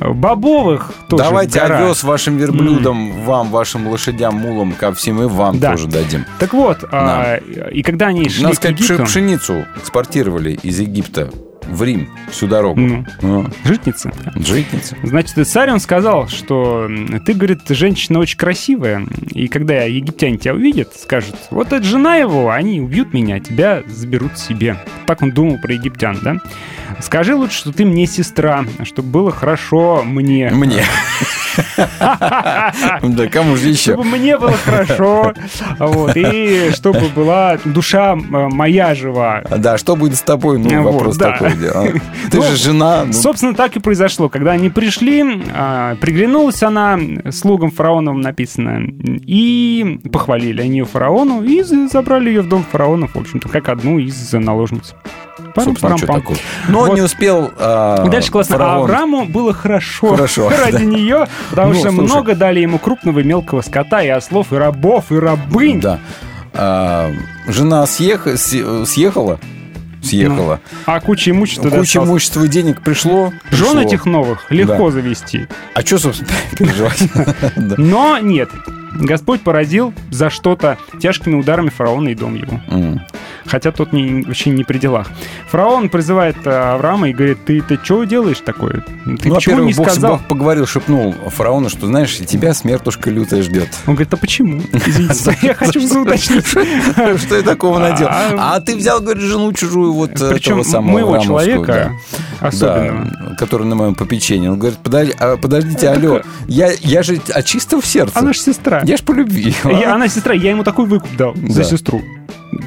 [0.00, 1.78] Бобовых тоже Давайте гора.
[1.78, 5.72] овес вашим верблюдам, вам, вашим лошадям, мулам, ко всем, и вам Да.
[5.72, 6.24] тоже дадим.
[6.38, 9.04] Так вот, а, и когда они шли Надо к Египту...
[9.04, 11.30] пшеницу экспортировали из Египта
[11.68, 12.80] в Рим всю дорогу.
[12.80, 14.12] Ну, Ну, житница.
[14.34, 14.96] житница.
[15.02, 16.88] Значит, царь он сказал, что
[17.24, 22.50] ты, говорит, женщина очень красивая, и когда египтяне тебя увидят, скажут, вот это жена его,
[22.50, 24.76] они убьют меня, тебя заберут себе.
[25.06, 26.36] Так он думал про египтян, да?
[27.00, 30.50] Скажи лучше, что ты мне сестра, чтобы было хорошо мне.
[30.50, 30.84] Мне.
[33.02, 33.92] Да кому же еще?
[33.92, 35.32] Чтобы мне было хорошо,
[35.78, 39.42] вот, и чтобы была душа моя жива.
[39.56, 40.58] Да, что будет с тобой?
[40.58, 41.52] Ну, вопрос такой.
[41.60, 41.70] Да.
[41.74, 41.86] А,
[42.30, 43.04] Ты Ну, же жена.
[43.06, 44.28] ну, Собственно, так и произошло.
[44.28, 45.24] Когда они пришли,
[45.54, 46.98] а, приглянулась она,
[47.30, 48.80] слугам фараоновым написано,
[49.26, 53.68] и похвалили они ее фараону, и за- забрали ее в дом фараонов, в общем-то, как
[53.68, 54.94] одну из наложниц.
[55.54, 56.20] Собственно, что Парам-парам-пам.
[56.20, 56.36] такое.
[56.68, 56.94] Но Вот.
[56.94, 58.56] не успел а, дальше классно.
[58.56, 60.84] А фараон- Аврааму было хорошо, Хорошо, ради да.
[60.84, 62.04] нее, потому Ну, что слушай.
[62.04, 65.80] много дали ему крупного и мелкого скота, и ослов, и рабов, и рабынь.
[65.80, 65.98] Да.
[66.52, 67.10] А,
[67.48, 68.84] жена съех- съ-
[70.06, 70.60] съехала, съехала.
[70.86, 72.08] А куча имущества Куча досталось.
[72.08, 73.32] имущества и денег пришло.
[73.50, 73.80] Жен пришло.
[73.80, 74.90] этих новых легко Да.
[74.92, 75.46] завести.
[75.74, 77.02] А что, собственно, переживать?
[77.56, 77.74] Да.
[77.78, 78.48] Но нет.
[78.98, 82.60] Господь поразил за что-то тяжкими ударами фараона и дом его.
[83.48, 85.08] Хотя тот не, вообще не при делах.
[85.50, 88.84] Фараон призывает э, Авраама и говорит, ты, ты что делаешь такое?
[89.20, 90.12] Ты Ну, почему не Бог, сказал?
[90.12, 93.68] Бог поговорил, шепнул фараону, что, знаешь, тебя смертушка лютая ждет.
[93.86, 94.60] Он говорит, а почему?
[94.72, 96.46] Извините, я хочу уточнить.
[96.46, 98.10] Что я такого наделал?
[98.12, 101.92] А, А ты взял, говорит, жену чужую, вот Причем этого самого моего человека
[102.40, 103.36] особенного.
[103.38, 104.48] Который на моем попечении.
[104.48, 104.78] Он говорит,
[105.18, 108.18] а, подождите, алло, я, я же от чистого сердца.
[108.18, 108.82] Она же сестра.
[108.84, 109.54] Я ж по любви.
[109.64, 112.02] Она сестра, я ему такой выкуп дал за сестру.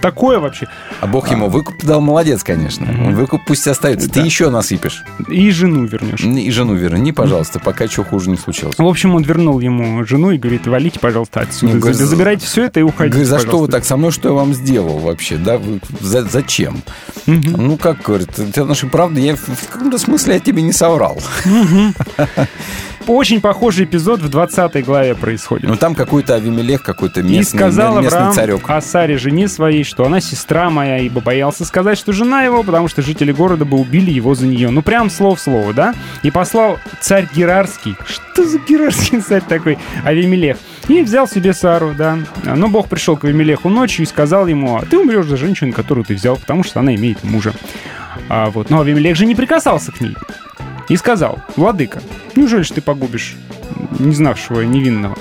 [0.02, 0.68] Такое вообще.
[1.02, 2.86] А Бог ему выкуп дал, молодец, конечно.
[3.14, 4.08] Выкуп пусть остается.
[4.10, 4.26] Ты Да.
[4.26, 5.04] еще насыпешь.
[5.30, 6.22] И жену вернешь.
[6.22, 8.76] И жену верни, пожалуйста, пока чего хуже не случилось.
[8.78, 11.78] В общем, он вернул ему жену и говорит, валите, пожалуйста, отсюда.
[11.78, 13.72] Заби- Забирайте все это и уходите, Говорит, за что вы пожалуйста».
[13.74, 15.38] так со мной, что я вам сделал вообще?
[15.38, 16.82] Да, Вы- за- зачем?
[17.26, 21.22] Ну, как, говорит, это наша правда, я в каком-то смысле я тебе не соврал.
[23.10, 25.68] Очень похожий эпизод в 20 главе происходит.
[25.68, 28.70] Ну, там какой-то Авимелех, какой-то И местный, сказал местный Авраам царек.
[28.70, 32.88] о Саре, жене своей, что она сестра моя, ибо боялся сказать, что жена его, потому
[32.88, 34.70] что жители города бы убили его за нее.
[34.70, 35.96] Ну, прям слово в слово, да?
[36.22, 37.96] И послал царь Герарский.
[38.06, 39.80] Что за Герарский царь такой?
[40.04, 40.58] Авимелех.
[40.88, 42.20] И взял себе Сару, да.
[42.46, 46.06] Но Бог пришел к Авимелеху ночью и сказал ему, «А ты умрешь за женщину, которую
[46.06, 47.54] ты взял, потому что она имеет мужа.
[48.30, 48.70] А вот.
[48.70, 50.16] Но Авимелех же не прикасался к ней.
[50.90, 52.02] И сказал, владыка,
[52.36, 53.36] неужели ж ты погубишь
[54.00, 55.16] не знавшего невинного?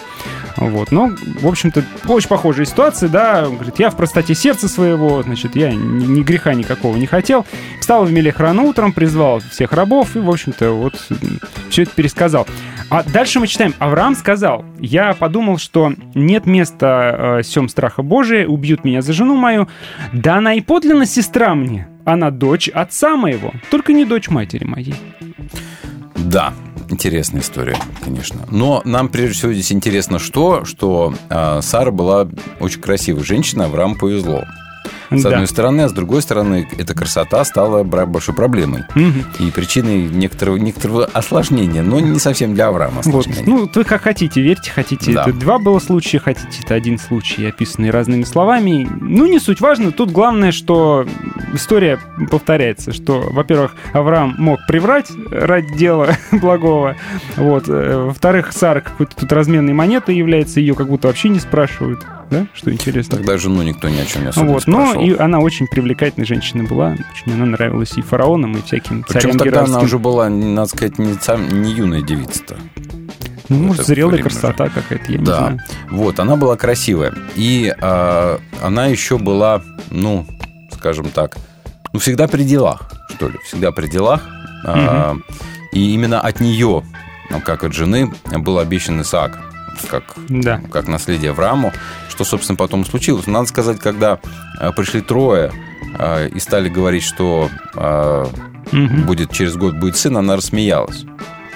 [0.58, 0.90] Вот.
[0.90, 3.44] Но, в общем-то, очень похожая ситуация, да.
[3.46, 7.46] Он говорит, я в простоте сердца своего, значит, я ни, ни греха никакого не хотел.
[7.80, 10.94] Встал в Мелех рано утром, призвал всех рабов и, в общем-то, вот
[11.70, 12.46] все это пересказал.
[12.90, 18.46] А дальше мы читаем, Авраам сказал, я подумал, что нет места э, сем страха Божия,
[18.46, 19.68] убьют меня за жену мою,
[20.14, 24.94] да она и подлинно сестра мне, она дочь отца моего, только не дочь матери моей.
[26.16, 26.52] Да,
[26.88, 28.46] интересная история, конечно.
[28.50, 32.28] Но нам прежде всего здесь интересно что, что а, Сара была
[32.60, 34.44] очень красивой женщиной, Аврааму повезло.
[35.10, 35.30] С Да.
[35.30, 38.84] одной стороны, а с другой стороны, эта красота стала большой проблемой.
[39.38, 43.26] И причиной некоторого, некоторого осложнения, но не совсем для Авраама Вот.
[43.46, 45.12] Ну, вы как хотите, верьте, хотите.
[45.12, 45.22] Да.
[45.22, 48.88] Это два было случая, хотите, это один случай, описанный разными словами.
[49.00, 49.92] Ну, не суть важно.
[49.92, 51.06] Тут главное, что
[51.54, 51.98] история
[52.30, 56.96] повторяется, что, во-первых, Авраам мог приврать ради дела благого.
[57.36, 57.64] Вот.
[57.68, 62.04] Э, Во-вторых, Сара какой-то тут разменной монетой является, ее как будто вообще не спрашивают.
[62.30, 62.46] Да?
[62.54, 63.16] Что интересно.
[63.16, 66.26] Тогда жену никто ни о чем не особо Вот, не но и она очень привлекательная
[66.26, 66.96] женщина была.
[67.12, 70.98] Очень она нравилась и фараонам, и всяким Причем царям тогда она уже была, надо сказать,
[70.98, 72.56] не, сам- не юная девица-то.
[73.48, 75.60] Ну, может, зрелая время красота какая-то, я не Да, знаю.
[75.90, 77.14] вот, она была красивая.
[77.34, 80.26] И а, она еще была, ну,
[80.74, 81.36] скажем так,
[81.94, 84.20] ну, всегда при делах, что ли, всегда при делах.
[84.66, 85.16] А,
[85.72, 86.82] и именно от нее,
[87.44, 89.38] как от жены, был обещан Исаак,
[89.90, 90.60] как, Да.
[90.70, 91.72] как наследие Аврааму,
[92.18, 93.28] что, собственно, потом случилось.
[93.28, 94.18] Надо сказать, когда
[94.58, 95.52] а, пришли трое
[95.96, 97.48] а, и стали говорить, что
[98.72, 99.06] Мгм.
[99.06, 101.04] будет через год будет сын, она рассмеялась.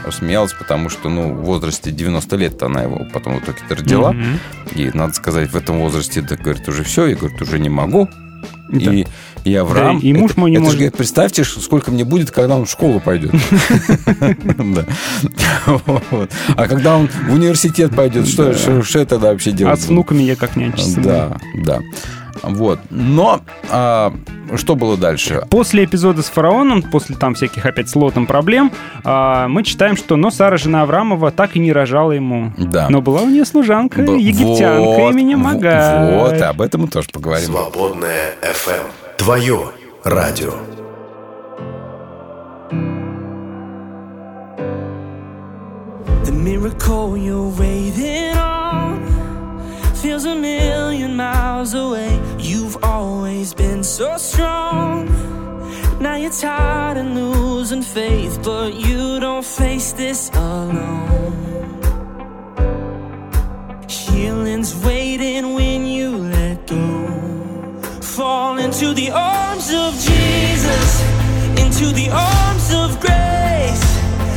[0.07, 4.13] Рассмеялась, потому что, ну, в возрасте 90 лет она его потом в итоге родила.
[4.13, 4.39] Мгм.
[4.77, 7.07] И, надо сказать, в этом возрасте, да, говорит, уже все.
[7.07, 8.09] Я, говорит, уже не могу.
[8.69, 8.93] Да.
[8.93, 9.07] И,
[9.45, 10.01] и Авраам...
[10.01, 10.79] Да, и муж это, мой не это же, может.
[10.79, 13.33] говорит, представьте, сколько мне будет, когда он в школу пойдет.
[16.57, 18.53] А когда он в университет пойдет, что
[18.99, 19.79] я тогда вообще делать?
[19.79, 21.01] А с внуками я как нянчиться.
[21.01, 21.81] Да, да.
[22.43, 22.81] Вот.
[22.91, 23.41] Но
[23.71, 24.13] а,
[24.57, 25.47] что было дальше?
[25.51, 28.73] После эпизода с фараоном, после там всяких опять с лотом проблем,
[29.05, 32.53] а, мы читаем, что но Сара, жена Авраамова, так и не рожала ему.
[32.59, 32.89] Да.
[32.89, 36.15] Но была у нее служанка, Б- египтянка вот, именем в- Агарь.
[36.15, 37.47] Вот, об этом мы тоже поговорим.
[37.47, 38.87] Свободная FM.
[39.18, 39.72] Твое
[40.04, 40.54] радио.
[46.24, 49.04] The miracle you're waiting on
[49.96, 52.20] feels a million miles away.
[52.40, 55.08] You've always been so strong.
[56.00, 61.34] Now you're tired and losing faith, but you don't face this alone.
[63.90, 66.21] Healing's waiting when you let go.
[68.17, 71.03] Fall into the arms of Jesus,
[71.59, 73.85] into the arms of grace.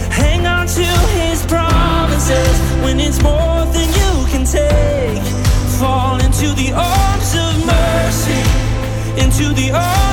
[0.09, 0.85] Hang on to
[1.19, 5.21] his promises when it's more than you can take.
[5.77, 8.41] Fall into the arms of mercy,
[9.21, 10.04] into the arms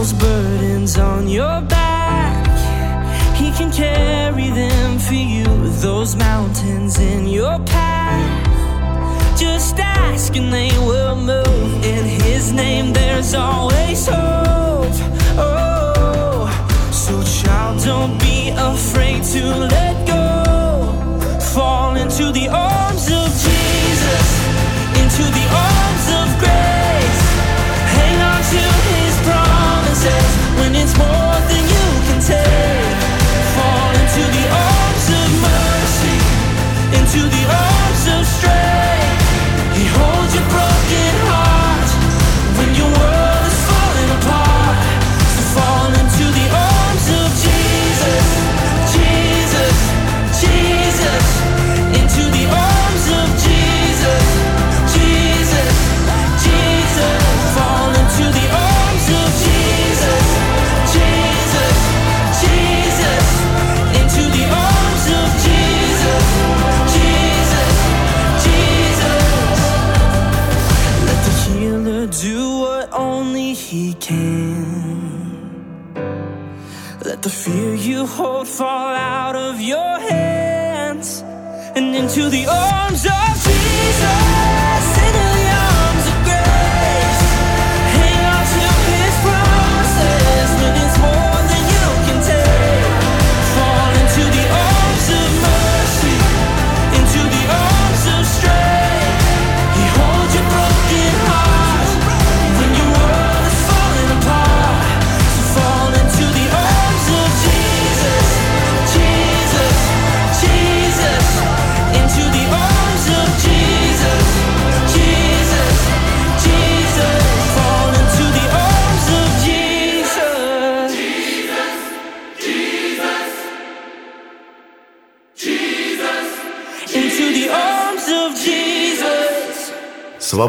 [0.00, 2.46] Those burdens on your back,
[3.36, 5.44] He can carry them for you.
[5.82, 9.38] Those mountains in your path.
[9.38, 11.84] Just ask and they will move.
[11.84, 14.96] In His name, there's always hope.
[15.36, 16.48] Oh,
[16.90, 19.44] so child, don't be afraid to
[19.76, 21.38] let go.
[21.52, 22.69] Fall into the arms
[77.44, 81.22] fear you hold fall out of your hands
[81.74, 84.29] and into the arms of Jesus.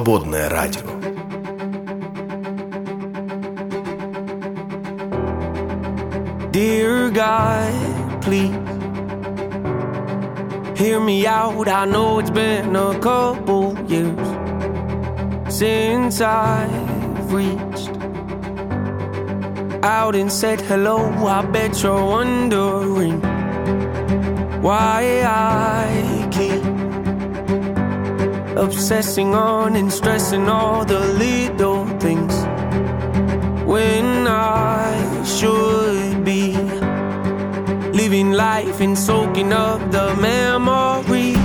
[0.00, 0.88] Свободное радио.
[6.50, 8.56] Dear God, please
[10.78, 11.68] hear me out.
[11.68, 14.16] I know it's been a couple years
[15.54, 17.90] since I've reached
[19.82, 21.00] out and said hello.
[21.26, 23.20] I bet you're wondering
[24.62, 26.19] why I keep
[28.55, 32.33] obsessing on and stressing all the little things
[33.65, 36.53] when I should be
[37.93, 41.37] living life and soaking up the memories.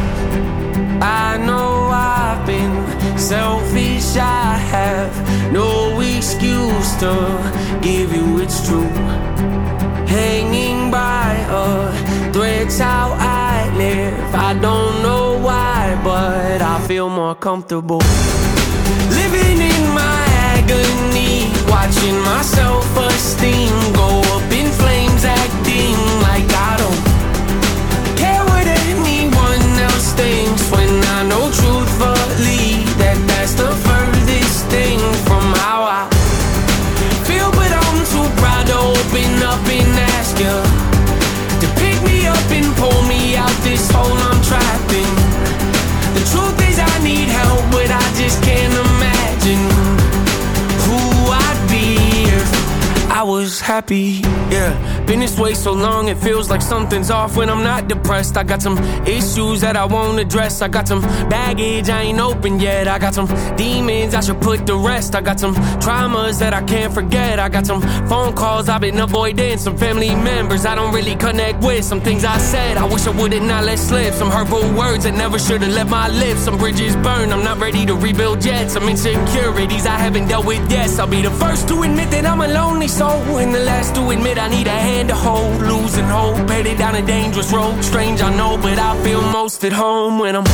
[1.01, 8.91] I know I've been selfish, I have no excuse to give you it's true.
[10.07, 13.46] Hanging by a thread's how I
[13.77, 14.35] live.
[14.35, 18.03] I don't know why, but I feel more comfortable.
[19.21, 20.23] Living in my
[20.57, 25.97] agony, watching my self esteem go up in flames, acting
[26.27, 27.03] like I don't
[28.17, 30.71] care what anyone else thinks.
[30.71, 34.99] When I know truthfully that that's the furthest thing
[35.29, 36.03] from how I
[37.29, 40.66] feel, but I'm too proud to open up and ask you
[43.93, 44.26] Hold on
[53.27, 54.23] was happy.
[54.51, 58.37] Yeah, been this way so long it feels like something's off when I'm not depressed.
[58.37, 60.63] I got some issues that I won't address.
[60.63, 62.87] I got some baggage I ain't open yet.
[62.87, 63.27] I got some
[63.57, 65.15] demons I should put to rest.
[65.15, 65.55] I got some
[65.85, 67.39] traumas that I can't forget.
[67.41, 69.59] I got some phone calls I've been avoiding.
[69.59, 71.85] Some family members I don't really connect with.
[71.85, 74.15] Some things I said I wish I would've not let slip.
[74.15, 76.41] Some hurtful words that never should've left my lips.
[76.41, 77.33] Some bridges burned.
[77.33, 78.71] I'm not ready to rebuild yet.
[78.71, 80.87] Some insecurities I haven't dealt with yet.
[81.01, 84.11] I'll be the first to admit that I'm a lonely soul, and the last to
[84.11, 85.63] admit I need a hand to hold.
[85.63, 87.83] Losing hope, headed down a dangerous road.
[87.83, 90.45] Strange, I know, but I feel most at home when I'm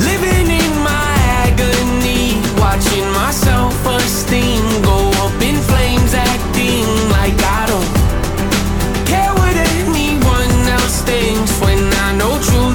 [0.00, 1.10] living in my
[1.44, 7.90] agony, watching my self-esteem go up in flames, acting like I don't
[9.06, 11.60] care what anyone else thinks.
[11.60, 12.69] When I know truthfully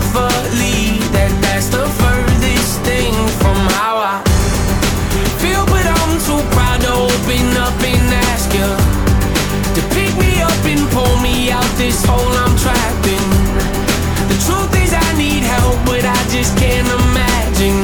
[16.46, 17.84] just can't imagine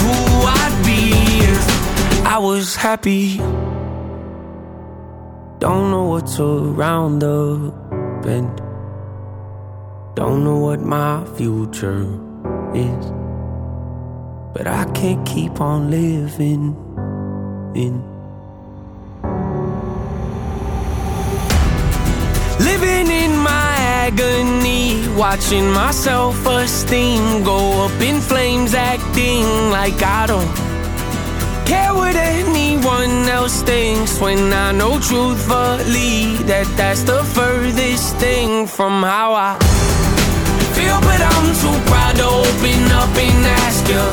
[0.00, 0.14] who
[0.58, 1.00] I'd be
[1.44, 3.36] if I was happy.
[5.58, 7.72] Don't know what's around the
[8.22, 8.56] bend.
[10.16, 12.02] Don't know what my future
[12.74, 13.04] is.
[14.52, 16.74] But I can't keep on living
[17.74, 18.02] in.
[22.58, 22.85] Living
[24.06, 30.52] agony, watching my self esteem go up in flames, acting like I don't
[31.66, 34.20] care what anyone else thinks.
[34.20, 39.58] When I know truthfully that that's the furthest thing from how I
[40.76, 44.06] feel, but I'm too proud to open up and ask you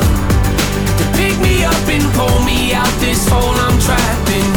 [0.98, 4.50] to pick me up and pull me out this hole I'm trapped in.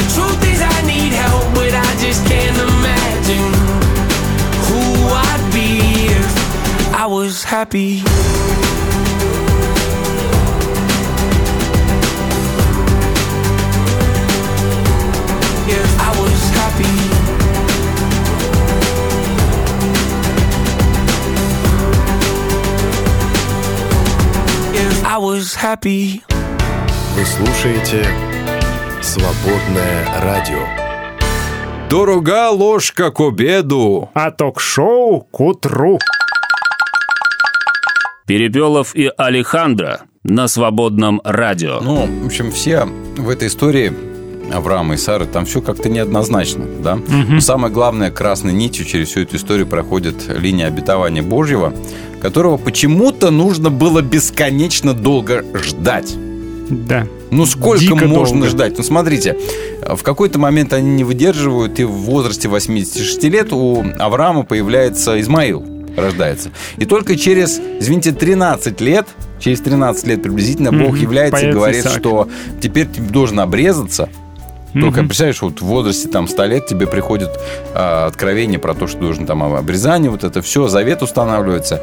[0.00, 3.59] The truth is I need help, but I just can't imagine
[5.50, 8.02] I'd be if I was happy.
[15.66, 16.94] If I was happy.
[24.74, 26.22] If I was happy.
[27.16, 28.06] Вы слушаете
[29.02, 30.79] Свободное радио.
[31.90, 34.10] Дорога ложка к обеду.
[34.14, 35.98] А ток-шоу к утру.
[38.28, 41.80] Перепелов и Алехандро на свободном радио.
[41.80, 42.86] Ну, в общем, все
[43.16, 43.92] в этой истории
[44.54, 46.96] Авраама и Сары, там все как-то неоднозначно, да?
[47.28, 51.74] Но самое главное, красной нитью через всю эту историю проходит линия обетования Божьего,
[52.22, 56.14] которого почему-то нужно было бесконечно долго ждать.
[56.68, 57.04] Да.
[57.30, 58.48] Ну, сколько Дико можно долго.
[58.48, 58.78] ждать?
[58.78, 59.36] Ну, смотрите,
[59.82, 65.64] в какой-то момент они не выдерживают, и в возрасте 86 лет у Авраама появляется Измаил,
[65.96, 66.50] рождается.
[66.76, 69.06] И только через, извините, 13 лет,
[69.38, 71.98] через 13 лет приблизительно, Бог является и говорит, Исаак.
[71.98, 72.28] что
[72.60, 74.08] теперь ты должен обрезаться.
[74.72, 75.08] Только, Мгм.
[75.08, 77.30] представляешь, вот в возрасте там 100 лет тебе приходит
[77.74, 81.80] а, откровение про то, что должен там обрезание, вот это все, завет устанавливается.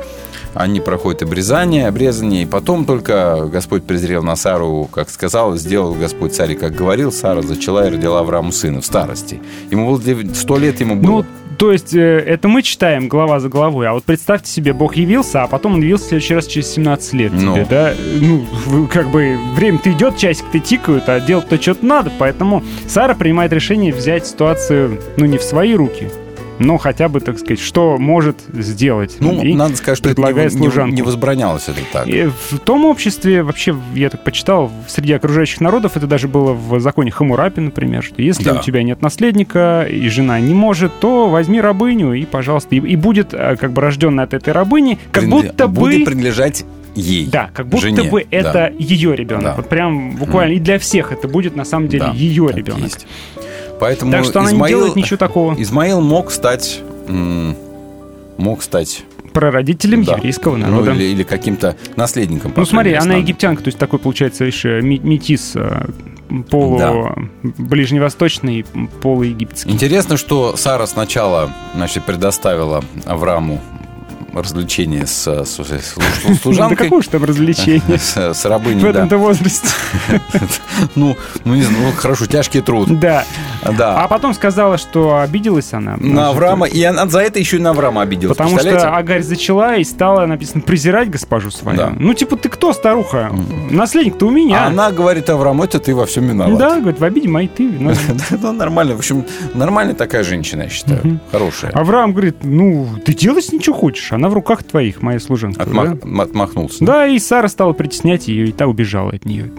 [0.53, 6.33] Они проходят обрезание, обрезание, и потом только Господь презрел на Сару, как сказал, сделал Господь
[6.33, 9.41] царь, и как говорил, Сара зачала и родила Аврааму сына в старости.
[9.69, 11.11] Ему было 100 лет ему было.
[11.21, 11.25] Ну,
[11.57, 15.43] то есть э, это мы читаем глава за главой, а вот представьте себе, Бог явился,
[15.43, 17.53] а потом он явился в следующий раз через 17 лет Ну.
[17.53, 17.93] тебе, да?
[18.19, 23.93] Ну, как бы время-то идет, часик-то тикают, а делать-то что-то надо, поэтому Сара принимает решение
[23.93, 26.09] взять ситуацию, ну, не в свои руки,
[26.59, 29.17] но хотя бы, так сказать, что может сделать.
[29.19, 30.95] Ну, И надо сказать, что это не, служанку.
[30.95, 32.07] не возбранялось это так.
[32.07, 36.79] И в том обществе, вообще, я так почитал, среди окружающих народов, это даже было в
[36.79, 38.59] законе Хамурапи, например, что если Да.
[38.59, 42.95] у тебя нет наследника, и жена не может, то возьми рабыню, и, пожалуйста, и, и
[42.95, 45.73] будет э, как бы рожденная от этой рабыни, как Принадле- будто бы...
[45.81, 46.65] Будет принадлежать
[46.95, 47.27] ей.
[47.27, 48.67] Да, как будто жене, бы это да.
[48.79, 49.43] ее ребенок.
[49.43, 49.53] Да.
[49.57, 52.83] Вот прям буквально и для всех это будет на самом деле Да, ее ребенок.
[52.83, 53.05] есть.
[53.79, 55.53] Поэтому Так что она не Измаил- делает ничего такого.
[55.61, 56.81] Измаил мог стать...
[58.37, 60.91] Мог стать Прародителем да, еврейского ну, народа.
[60.93, 62.53] или, или каким-то наследником.
[62.55, 65.85] Ну смотри, она египтянка, то есть такой получается еще ми- метис э,
[66.49, 67.13] полу Да.
[67.43, 68.65] ближневосточный,
[69.01, 69.71] полуегипетский.
[69.71, 73.61] Интересно, что Сара сначала значит, предоставила Аврааму
[74.33, 75.95] развлечение с, с- с- с
[76.27, 76.77] Да служанкой.
[76.77, 78.89] какое же там развлечение С, с рабыней, в да.
[78.89, 79.67] этом-то возрасте.
[80.95, 82.99] Ну, ну, не знаю, ну, хорошо, тяжкий труд.
[82.99, 83.23] Да.
[83.77, 84.03] Да.
[84.03, 85.97] А потом сказала, что обиделась она.
[85.99, 88.37] на Авраама, и она за это еще и на Авраама обиделась.
[88.37, 91.77] Потому что Агарь зачала и стала, написано, презирать госпожу свою.
[91.77, 91.93] Да.
[91.97, 93.31] Ну, типа, ты кто, старуха?
[93.69, 94.65] Наследник-то у меня.
[94.65, 96.57] А она говорит Аврааму, это ты во всем виноват.
[96.57, 97.97] Да, говорит, в обиде моей ты виноват.
[98.29, 98.95] Ну, нормально.
[98.95, 101.19] В общем, нормальная такая женщина, я считаю.
[101.31, 101.71] Хорошая.
[101.71, 105.63] Авраам говорит, ну, ты ней что хочешь, она в руках твоих, моя служанка.
[105.63, 106.83] Отмахнулся.
[106.85, 109.51] Да, и Сара стала притеснять ее, и та убежала от нее.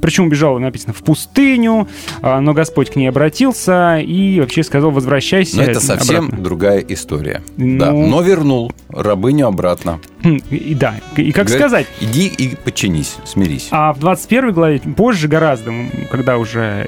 [0.00, 1.88] Причем убежала, написано, в пустыню,
[2.22, 6.44] а, но Господь к ней обратился и вообще сказал, возвращайся Но это совсем обратно.
[6.44, 7.42] другая история.
[7.56, 7.78] Ну.
[7.78, 7.92] Да.
[7.92, 10.00] Но вернул рабыню обратно.
[10.22, 13.68] Хм, И да, и как Говорит, сказать, Иди и подчинись, смирись.
[13.70, 15.72] а в 21 главе, позже гораздо,
[16.10, 16.86] когда уже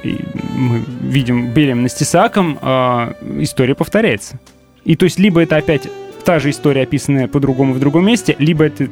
[0.55, 4.39] мы видим беременность Исааком, а, история повторяется.
[4.85, 5.87] И то есть либо это опять
[6.27, 8.87] та же история, описанная по-другому в другом месте, либо это э,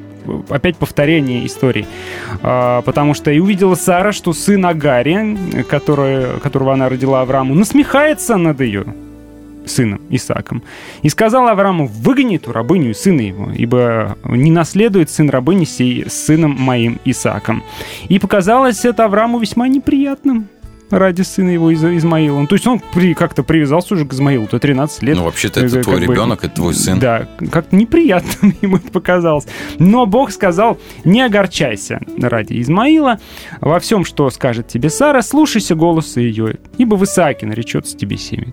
[0.47, 1.85] опять повторение истории.
[2.41, 8.37] А, потому что и увидела Сара, что сын Агари, который, которого она родила Аврааму, насмехается
[8.37, 8.85] над ее
[9.65, 10.63] сыном Исааком.
[11.01, 16.09] И сказал Аврааму, выгони эту рабыню и сына его, ибо не наследует сын рабыни сей
[16.09, 17.63] с сыном моим Исааком.
[18.07, 20.47] И показалось это Аврааму весьма неприятным
[20.89, 22.39] ради сына его Из- Измаила.
[22.39, 25.17] Ну, То есть он при- как-то привязался уже к Измаилу, то 13 лет.
[25.17, 26.99] Ну, вообще-то это Э, твой бы- ребенок, это твой сын.
[26.99, 29.45] Да, как-то неприятно ему это показалось.
[29.79, 33.19] Но Бог сказал, не огорчайся ради Измаила.
[33.61, 38.47] Во всем, что скажет тебе Сара, слушайся голоса ее, ибо в Исааке наречется тебе семя.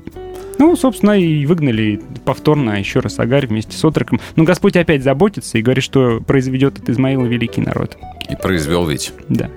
[0.59, 4.21] Ну, собственно, и выгнали повторно еще раз Агарь вместе с отроком.
[4.37, 7.97] Но Господь опять заботится и говорит, что произведет от Измаила великий народ.
[8.31, 9.13] И произвел ведь.
[9.29, 9.51] Да,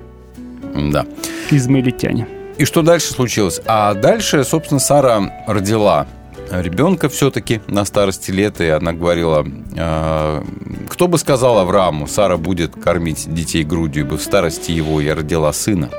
[0.74, 1.06] Да.
[1.52, 2.28] измаилитяне.
[2.58, 3.60] И что дальше случилось?
[3.66, 6.08] А дальше, собственно, Сара родила
[6.52, 9.46] ребенка все-таки на старости лет, и она говорила,
[9.76, 10.44] э,
[10.90, 15.52] кто бы сказал Аврааму, Сара будет кормить детей грудью, ибо в старости его я родила
[15.52, 15.90] сына.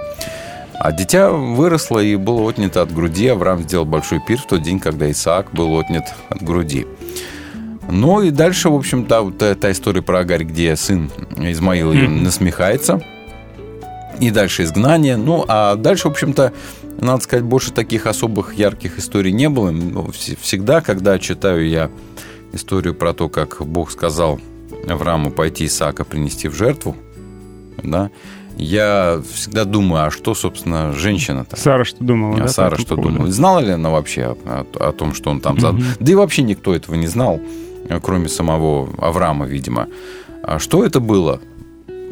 [0.79, 3.27] А дитя выросло и было отнято от груди.
[3.29, 6.87] Авраам сделал большой пир в тот день, когда Исаак был отнят от груди.
[7.89, 12.09] Ну и дальше, в общем, та, та, та история про Агарь, где сын Измаил ее
[12.09, 12.25] Мгм.
[12.25, 13.01] насмехается.
[14.21, 15.17] И дальше изгнание.
[15.17, 16.53] Ну, а дальше, в общем-то,
[17.01, 19.71] надо сказать, больше таких особых ярких историй не было.
[19.71, 21.91] Ну, вс- Всегда, когда читаю я
[22.53, 24.41] историю про то, как Бог сказал
[24.89, 26.97] Аврааму пойти Исаака принести в жертву,
[27.83, 28.11] да,
[28.57, 31.57] я всегда думаю, а что, собственно, женщина-то?
[31.57, 32.37] Сара что думала?
[32.37, 33.13] А да, Сара что поводу?
[33.17, 33.31] думала?
[33.31, 35.75] Знала ли она вообще о, о- о том, что он там задал?
[35.75, 35.85] Мгм.
[36.01, 37.39] Да и вообще никто этого не знал,
[38.03, 39.89] кроме самого Авраама, видимо.
[40.43, 41.41] А что это было?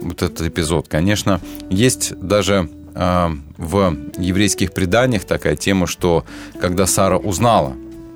[0.01, 0.89] Вот этот эпизод.
[0.89, 1.41] Конечно,
[1.71, 6.25] есть даже э, в еврейских преданиях такая тема, что
[6.61, 7.75] когда Сара узнала,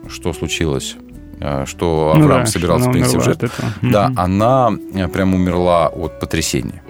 [0.08, 0.96] что случилось,
[1.40, 3.48] э, что Ну Авраам да, что собирался она принести в жертву,
[3.82, 4.20] да, Мгм.
[4.20, 6.82] она э, прям умерла от потрясения.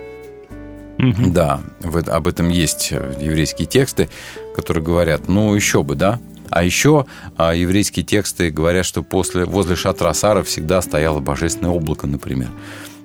[0.98, 1.32] Мгм.
[1.32, 4.08] Да, в об этом есть э, еврейские тексты,
[4.56, 6.18] которые говорят, ну еще бы, да.
[6.50, 7.04] А еще
[7.36, 12.48] а, еврейские тексты говорят, что после, возле шатра Сары всегда стояло божественное облако, например.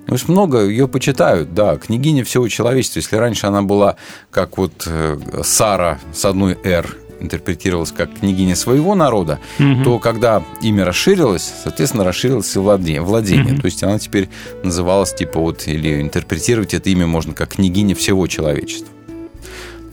[0.08, 2.98] Есть много ее почитают, да, княгиня всего человечества.
[3.00, 3.96] Если раньше она была
[4.30, 9.82] как вот э, Сара с одной «Р», интерпретировалась как княгиня своего народа, Мгм.
[9.84, 13.52] то когда имя расширилось, соответственно, расширилось и владе- владение.
[13.54, 13.60] Мгм.
[13.62, 14.28] То есть она теперь
[14.62, 18.88] называлась типа вот, или интерпретировать это имя можно как княгиня всего человечества.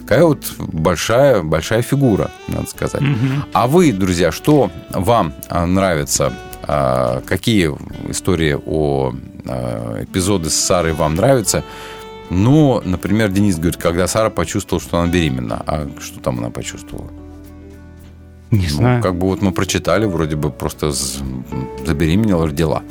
[0.02, 3.02] Такая вот большая, большая фигура, надо сказать.
[3.02, 3.46] Мгм.
[3.54, 6.34] А вы, друзья, что вам а, нравится?
[6.64, 7.72] А, Какие
[8.10, 9.14] истории о
[9.46, 11.64] эпизоды с Сарой вам нравятся?
[12.30, 15.62] Ну, например, Денис говорит, когда Сара почувствовала, что она беременна.
[15.68, 17.10] А что там она почувствовала?
[18.52, 19.02] Не Ну, знаю.
[19.04, 20.92] как бы вот мы прочитали, вроде бы просто
[21.86, 22.84] забеременела, родила.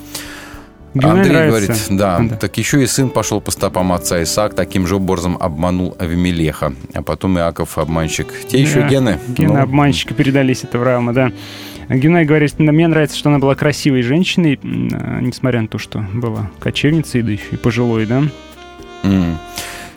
[0.92, 1.50] Гюнай Андрей нравится.
[1.68, 2.36] говорит, да, Да.
[2.36, 7.02] так еще и сын пошел по стопам отца Исаак, таким же образом обманул Авимелеха, а
[7.02, 8.26] потом Иаков обманщик.
[8.48, 9.18] Те еще Да, гены.
[9.28, 11.30] Гены Ну, обманщика передались от Авраама, да.
[11.96, 16.06] Гюнай говорит, «На- мне нравится, что она была красивой женщиной, а, несмотря на то, что
[16.14, 18.22] была кочевницей, да еще и пожилой, да.
[19.02, 19.38] М.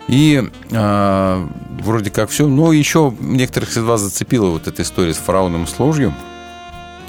[0.08, 1.48] И а,
[1.82, 2.48] вроде как все.
[2.48, 6.14] Но еще некоторых из вас зацепила вот эта история с фараоном с ложью.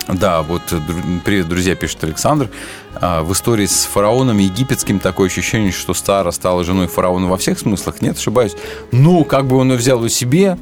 [0.07, 0.79] Да, вот э,
[1.25, 2.51] привет, друзья, пишет Александр.
[2.95, 7.59] А, В истории с фараоном египетским такое ощущение, что Сара стала женой фараона во всех
[7.59, 8.03] смыслах.
[8.03, 8.53] Нет, ошибаюсь.
[8.93, 10.59] Ну, как бы он ее взял у себе.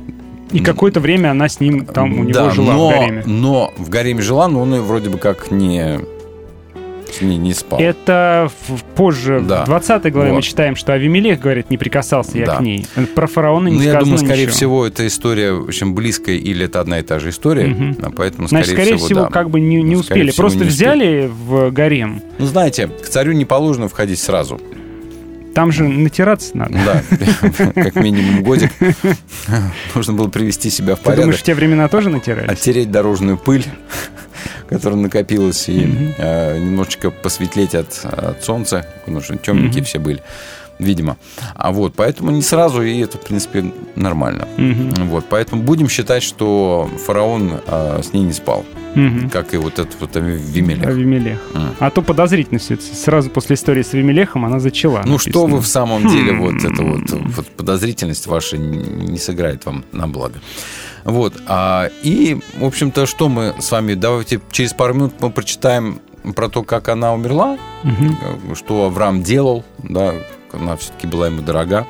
[0.53, 3.23] И какое-то время она с ним там у него да, жила но, в гареме.
[3.27, 5.99] но в гареме жила, но он ее вроде бы как не,
[7.21, 7.79] не, не спал.
[7.81, 9.63] Это в- позже, Да.
[9.63, 10.45] в 20 главе мы Вот.
[10.45, 12.57] читаем, что Авимелех, говорит, не прикасался я Да.
[12.57, 12.87] к ней.
[13.15, 14.57] Про фараона не Ну, я сказано думаю, скорее ничего.
[14.57, 18.65] всего, эта история очень близкая, или это одна и та же история, а поэтому, скорее,
[18.65, 19.27] Значит, скорее всего, да.
[19.29, 20.31] как бы не, не Ну, успели.
[20.31, 20.89] всего, Просто не успели.
[20.91, 22.23] взяли в гарем.
[22.39, 24.61] Ну, знаете, к царю не положено входить сразу.
[25.55, 26.73] Там же натираться надо.
[26.85, 27.03] Да,
[27.75, 28.71] как минимум годик.
[29.95, 31.25] Нужно было привести себя в Ты порядок.
[31.25, 32.49] думаешь, в те времена тоже натирали?
[32.51, 33.65] Оттереть дорожную пыль,
[34.69, 40.23] которая накопилась, и э, немножечко посветлеть от, от солнца, потому что темненькие все были,
[40.79, 41.17] видимо.
[41.55, 44.49] А вот, поэтому не сразу, и это, в принципе, нормально.
[44.57, 45.09] Мгм.
[45.09, 49.31] Вот, поэтому будем считать, что фараон э, с ней не спал, Мгм.
[49.31, 50.87] как и вот этот вот Авимелех.
[50.87, 51.39] Авимелех.
[51.55, 51.75] М.
[51.79, 52.83] А то подозрительно все это.
[52.83, 55.03] Сразу после истории с Авимелехом она зачала.
[55.05, 55.47] Ну что написано.
[55.55, 56.41] вы в самом деле, Хм.
[56.41, 60.41] вот эта вот, вот подозрительность ваша не сыграет вам на благо.
[61.05, 61.35] Вот.
[61.47, 63.95] а, и, в общем-то, что мы с вами...
[63.95, 66.01] Давайте через пару минут мы прочитаем
[66.37, 67.89] про то, как она умерла, э,
[68.55, 70.15] что Авраам делал, да,
[70.53, 71.87] она все-таки была ему дорога.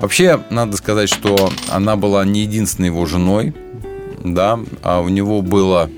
[0.00, 3.54] Вообще, надо сказать, что она была не единственной его женой,
[4.24, 5.90] да, а у него было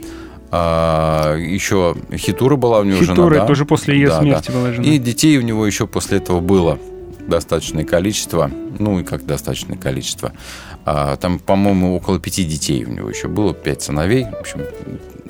[0.50, 3.46] а, еще Хитура была у него жена, Хитура да?
[3.46, 4.54] тоже после ее Да, смерти да.
[4.54, 4.86] была жена.
[4.86, 6.78] И детей у него еще после этого было
[7.26, 8.50] достаточное количество.
[8.78, 10.32] Ну, и как достаточное количество.
[10.84, 14.24] А, там, по-моему, около пяти детей у него еще было, пять сыновей.
[14.24, 14.60] В общем,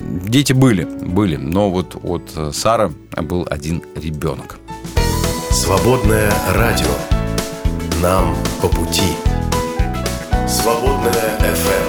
[0.00, 1.36] дети были, были.
[1.36, 4.58] Но вот от Сары был один ребенок.
[5.50, 6.86] Свободное радио.
[8.00, 9.14] Нам по пути.
[10.46, 11.87] Свободное FM.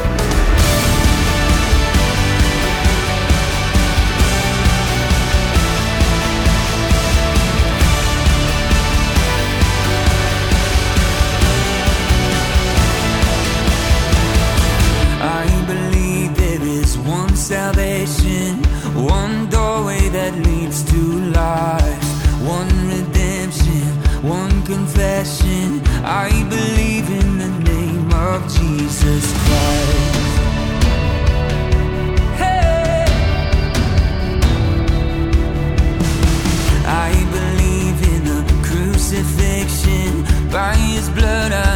[40.51, 41.68] By his blood I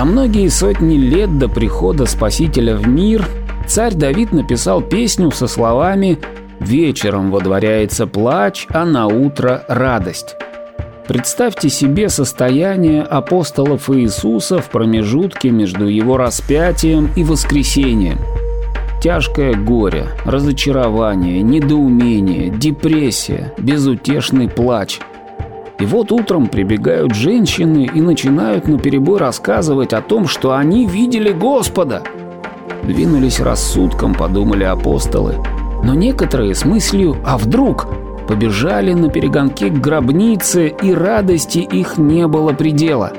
[0.00, 3.22] За многие сотни лет до прихода Спасителя в мир
[3.66, 6.18] царь Давид написал песню со словами
[6.58, 10.36] «Вечером водворяется плач, а на утро радость».
[11.06, 18.20] Представьте себе состояние апостолов Иисуса в промежутке между его распятием и воскресением.
[19.02, 24.98] Тяжкое горе, разочарование, недоумение, депрессия, безутешный плач.
[25.80, 32.02] И вот утром прибегают женщины и начинают наперебой рассказывать о том, что они видели Господа.
[32.82, 35.36] Двинулись рассудком, подумали апостолы.
[35.82, 37.88] Но некоторые с мыслью «а вдруг?»
[38.28, 43.12] побежали на перегонки к гробнице, и радости их не было предела.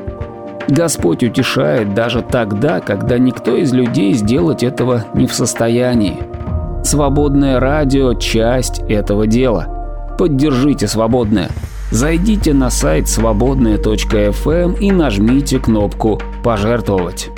[0.69, 6.19] Господь утешает даже тогда, когда никто из людей сделать этого не в состоянии.
[6.83, 10.15] Свободное радио– часть этого дела.
[10.17, 11.49] Поддержите свободное.
[11.91, 17.29] Зайдите на сайт свободное.фм и нажмите кнопку «Пожертвовать».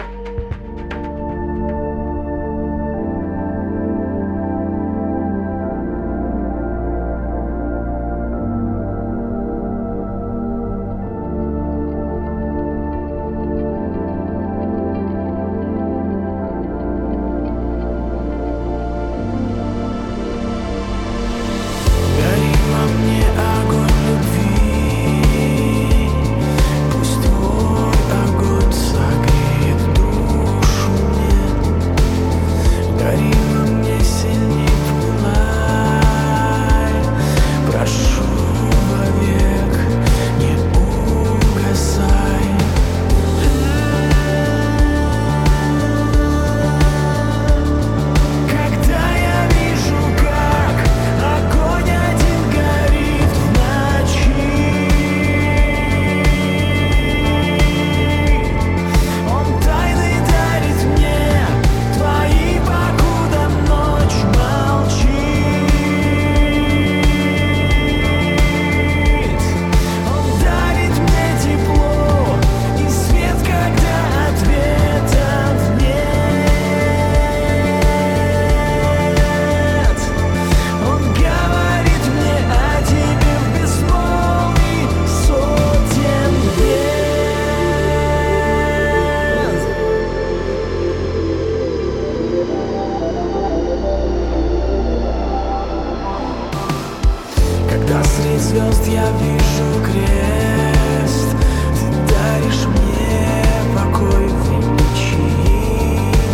[98.64, 101.36] Звезд я вижу крест,
[101.76, 103.44] ты даришь мне
[103.76, 104.44] покой в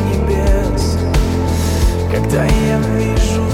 [0.09, 0.97] небес.
[2.11, 3.48] Когда я вижу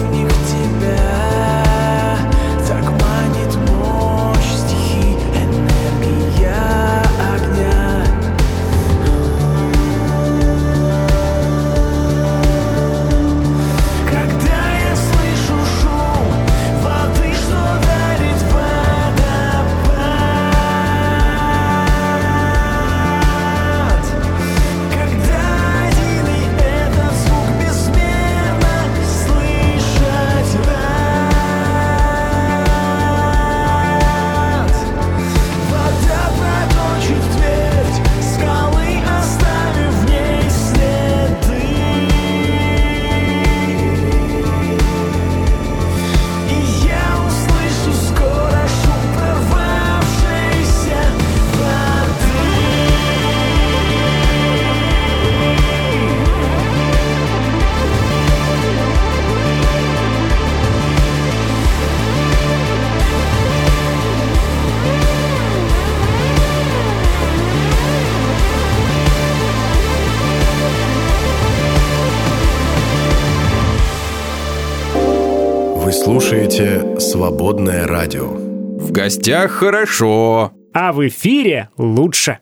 [79.25, 80.51] Гостях хорошо.
[80.71, 82.37] А в эфире лучше.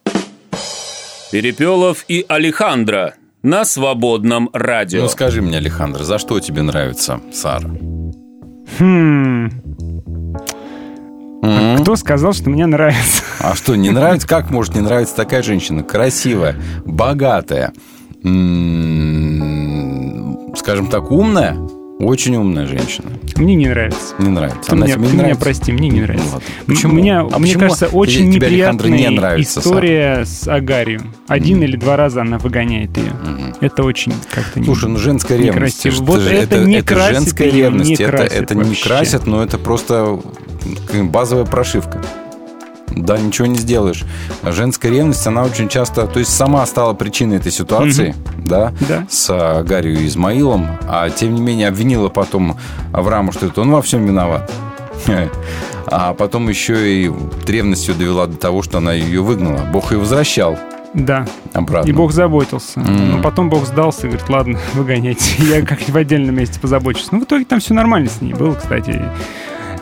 [1.31, 5.03] Перепелов и Алехандро на свободном радио.
[5.03, 7.69] Ну скажи мне, Александр, за что тебе нравится Сара?
[8.79, 9.49] Хм.
[11.41, 11.77] М?
[11.79, 13.23] Кто сказал, что мне нравится?
[13.39, 14.27] А что, не нравится?
[14.27, 15.83] Как может не нравиться такая женщина?
[15.83, 17.71] Красивая, богатая,
[20.57, 21.57] скажем так, умная?
[22.05, 23.09] Очень умная женщина.
[23.35, 24.13] Мне не нравится.
[24.19, 24.61] Не нравится.
[24.69, 25.43] Ты Она меня, тебе не ты меня нравится?
[25.43, 26.33] прости, мне не нравится.
[26.33, 26.47] ладно.
[26.47, 26.93] М- Почему?
[26.93, 31.01] Меня, А мне почему кажется, очень тебе неприятная не нравится, история с Агарией.
[31.27, 33.13] Один или два раза она выгоняет ее.
[33.61, 35.85] Это очень как-то не- Слушай, ну женская ревность.
[35.85, 37.89] это Вот же- это, не это красит женская ревность.
[37.89, 38.83] не это красит это не вообще.
[38.89, 40.19] красит, но это просто
[41.03, 42.01] базовая прошивка.
[42.95, 44.03] Да, ничего не сделаешь.
[44.43, 49.05] Женская ревность, она очень часто, то есть сама стала причиной этой ситуации, да, Да.
[49.09, 49.29] с
[49.59, 52.57] Агарью и Измаилом, а тем не менее обвинила потом
[52.91, 54.51] Авраама, что это он во всем виноват.
[55.85, 57.11] А потом еще и
[57.45, 59.59] ревностью довела до того, что она ее выгнала.
[59.71, 60.57] Бог ее возвращал
[60.93, 61.27] Да.
[61.53, 61.89] обратно.
[61.89, 62.79] И Бог заботился.
[62.79, 63.11] М.
[63.17, 65.35] Но потом Бог сдался и говорит, ладно, выгоняйте.
[65.43, 67.09] Я как-нибудь в отдельном месте позабочусь.
[67.11, 69.01] Ну, в итоге там все нормально с ней было, кстати.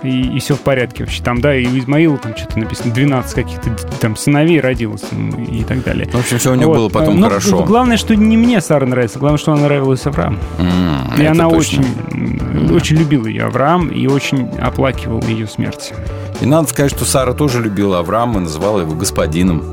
[0.04, 1.22] И, все в порядке вообще.
[1.24, 3.70] Там, да, и у Измаила там что-то написано, 12 каких-то
[4.00, 5.04] там сыновей родилось
[5.52, 6.10] и так далее.
[6.12, 6.76] В общем, все у нее Вот.
[6.78, 7.64] было потом Но хорошо.
[7.64, 10.38] Главное, что не мне Сара нравится, главное, что она нравилась Аврааму.
[10.58, 11.58] М, И она точно.
[11.82, 15.94] очень, м, очень любила ее Авраам и очень оплакивал ее смерть.
[16.42, 19.64] И надо сказать, что Сара тоже любила Авраама и называла его господином.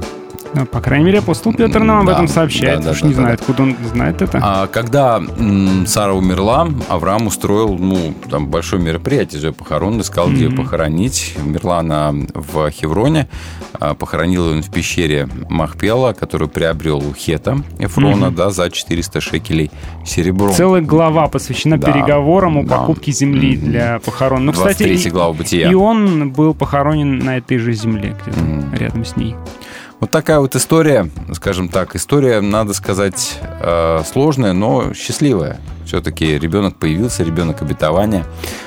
[0.54, 2.78] Ну, по крайней мере, апостол Петр нам об Да, этом сообщает.
[2.80, 3.42] да, да, Уж да, не да, знаю, да.
[3.42, 4.40] откуда он знает это.
[4.42, 10.28] А когда м, Сара умерла, Авраам устроил ну, там большое мероприятие за ее похорон, искал,
[10.30, 10.64] где ее Мгм.
[10.64, 11.34] похоронить.
[11.44, 13.28] Умерла она в Хевроне,
[13.78, 18.34] а, похоронил ее в пещере Махпела, которую приобрел у Хета Эфрона Мгм.
[18.34, 19.70] да, за 400 шекелей
[20.04, 20.52] серебром.
[20.54, 22.78] Целая глава посвящена Да, переговорам о да.
[22.78, 23.66] покупке земли Мгм.
[23.70, 24.46] для похорон.
[24.46, 25.70] Ну, кстати, 23 и, глава Бытия.
[25.70, 28.74] и он был похоронен на этой же земле, где-то Мгм.
[28.74, 29.34] рядом с ней.
[30.00, 35.60] Вот такая вот история, скажем так, история, надо сказать, э, сложная, но счастливая.
[35.84, 38.24] Все-таки ребенок появился, ребенок обетования.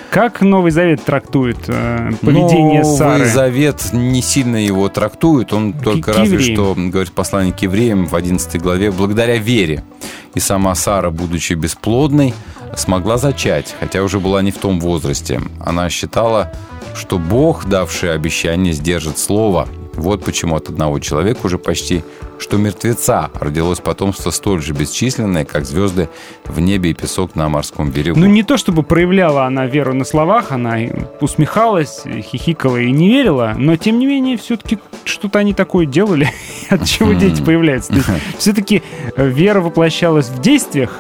[0.10, 3.26] Как Новый Завет трактует э, поведение Новый Сары?
[3.26, 8.16] Завет не сильно его трактует, он только к разве что говорит послание к евреям в
[8.16, 9.86] 11 главе, благодаря вере.
[10.34, 12.34] И сама Сара, будучи бесплодной,
[12.76, 15.42] смогла зачать, хотя уже была не в том возрасте.
[15.60, 16.52] Она считала,
[16.94, 19.70] что Бог, давший обещание, сдержит слово.
[19.94, 22.04] Вот почему от одного человека уже почти
[22.42, 26.10] что мертвеца родилось потомство столь же бесчисленное, как звезды
[26.46, 28.20] в небе и песок на морском берегу.
[28.20, 30.78] Ну, не то чтобы проявляла она веру на словах, она
[31.22, 36.30] усмехалась, хихикала и не верила, но, тем не менее, все-таки что-то они такое делали,
[36.70, 37.94] от чего дети появляются.
[38.40, 38.82] Все-таки
[39.16, 41.00] вера воплощалась в действиях,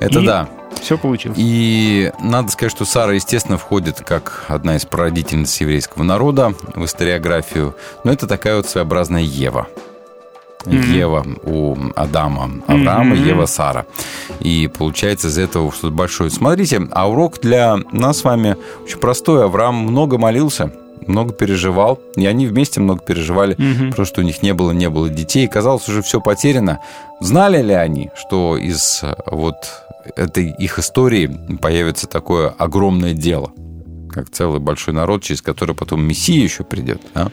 [0.00, 0.48] Это и- да.
[0.80, 1.36] Все получилось.
[1.40, 7.74] И надо сказать, что Сара, естественно, входит как одна из прародительниц еврейского народа в историографию.
[8.04, 9.66] Но это такая вот своеобразная Ева.
[10.64, 10.92] Мгм.
[10.92, 13.24] Ева у Адама Авраама, Мгм.
[13.24, 13.86] Ева Сара.
[14.40, 16.28] И получается из этого что-то большое.
[16.30, 19.44] Смотрите, а урок для нас с вами очень простой.
[19.44, 20.72] Авраам много молился,
[21.06, 22.00] много переживал.
[22.16, 23.90] И они вместе много переживали, Мгм.
[23.90, 25.44] потому что у них не было, не было детей.
[25.44, 26.80] И казалось, уже все потеряно.
[27.20, 29.54] Знали ли они, что из э, вот
[30.16, 31.30] этой их истории
[31.60, 33.52] появится такое огромное дело?
[34.08, 37.02] как целый большой народ, через который потом Мессия еще придет.
[37.14, 37.30] да?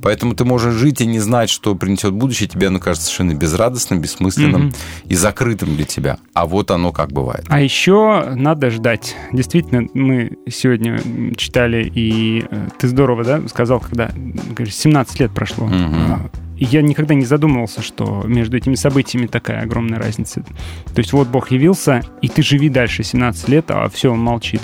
[0.00, 4.00] Поэтому ты можешь жить и не знать, что принесет будущее, тебе оно кажется совершенно безрадостным,
[4.00, 4.72] бессмысленным Мгм.
[5.06, 6.18] и закрытым для тебя.
[6.32, 7.46] А вот оно как бывает.
[7.48, 9.16] А еще надо ждать.
[9.32, 14.12] Действительно, мы сегодня читали, и э, ты здорово, да, сказал, когда
[14.54, 15.66] говоришь, 17 лет прошло.
[15.66, 16.30] Мгм.
[16.60, 20.42] Я никогда не задумывался, что между этими событиями такая огромная разница.
[20.42, 24.60] То есть вот Бог явился, и ты живи дальше 17 лет, а все, он молчит.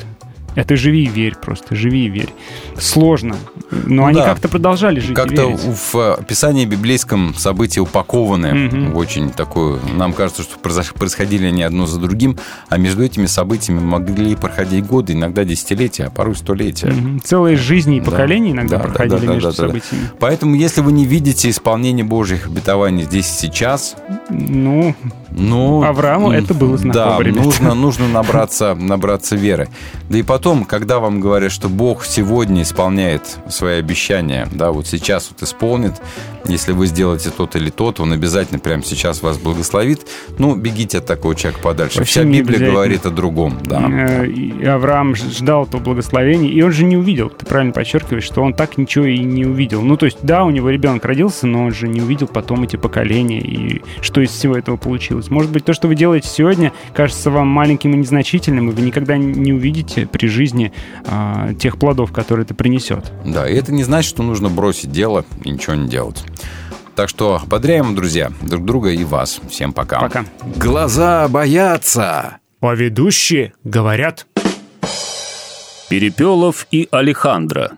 [0.64, 2.30] Ты живи и верь просто, живи и верь.
[2.78, 3.36] Сложно,
[3.70, 4.24] но Ну они да.
[4.26, 8.92] как-то продолжали жить и Как-то в описании библейском события упакованы Мгм.
[8.92, 9.80] в очень такую...
[9.96, 12.38] Нам кажется, что происходили они одно за другим,
[12.68, 16.88] а между этими событиями могли проходить годы, иногда десятилетия, а порой столетия.
[16.88, 17.20] Мгм.
[17.22, 18.10] Целые жизни и Да.
[18.10, 19.66] поколения иногда Да, да, проходили да, да, между да, да.
[19.68, 20.10] событиями.
[20.18, 23.96] Поэтому, если вы не видите исполнение Божьих обетований здесь и сейчас,
[24.28, 24.94] Ну,
[25.30, 27.42] ну, Аврааму это было знакомо, Да, ребята.
[27.44, 29.68] нужно, нужно набраться, набраться веры.
[30.08, 35.28] Да и потом, когда вам говорят, что Бог сегодня исполняет свои обещания, да, вот сейчас
[35.30, 35.94] вот исполнит,
[36.46, 40.06] если вы сделаете тот или тот, он обязательно прямо сейчас вас благословит,
[40.38, 41.98] ну, бегите от такого человека подальше.
[41.98, 43.88] Вообще Вся Библия говорит о другом, да.
[43.90, 47.28] Э, и Авраам ждал этого благословения, и он же не увидел.
[47.28, 49.82] Ты правильно подчеркиваешь, что он так ничего и не увидел.
[49.82, 52.76] Ну, то есть, да, у него ребенок родился, но он же не увидел потом эти
[52.76, 55.28] поколения и что из всего этого получилось.
[55.28, 59.16] Может быть, то, что вы делаете сегодня, кажется вам маленьким и незначительным, и вы никогда
[59.16, 60.72] не увидите при жизни
[61.06, 63.12] а, тех плодов, которые это принесет.
[63.24, 66.24] Да, и это не значит, что нужно бросить дело и ничего не делать.
[66.94, 69.40] Так что ободряем, друзья, друг друга и вас.
[69.50, 70.00] Всем пока.
[70.00, 70.24] Пока.
[70.56, 72.38] Глаза боятся.
[72.60, 74.26] А ведущие говорят...
[75.88, 77.72] Перепелов и Алехандро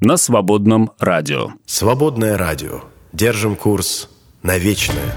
[0.00, 1.52] на свободном радио.
[1.64, 2.82] Свободное радио.
[3.14, 4.10] Держим курс
[4.42, 5.14] на вечное.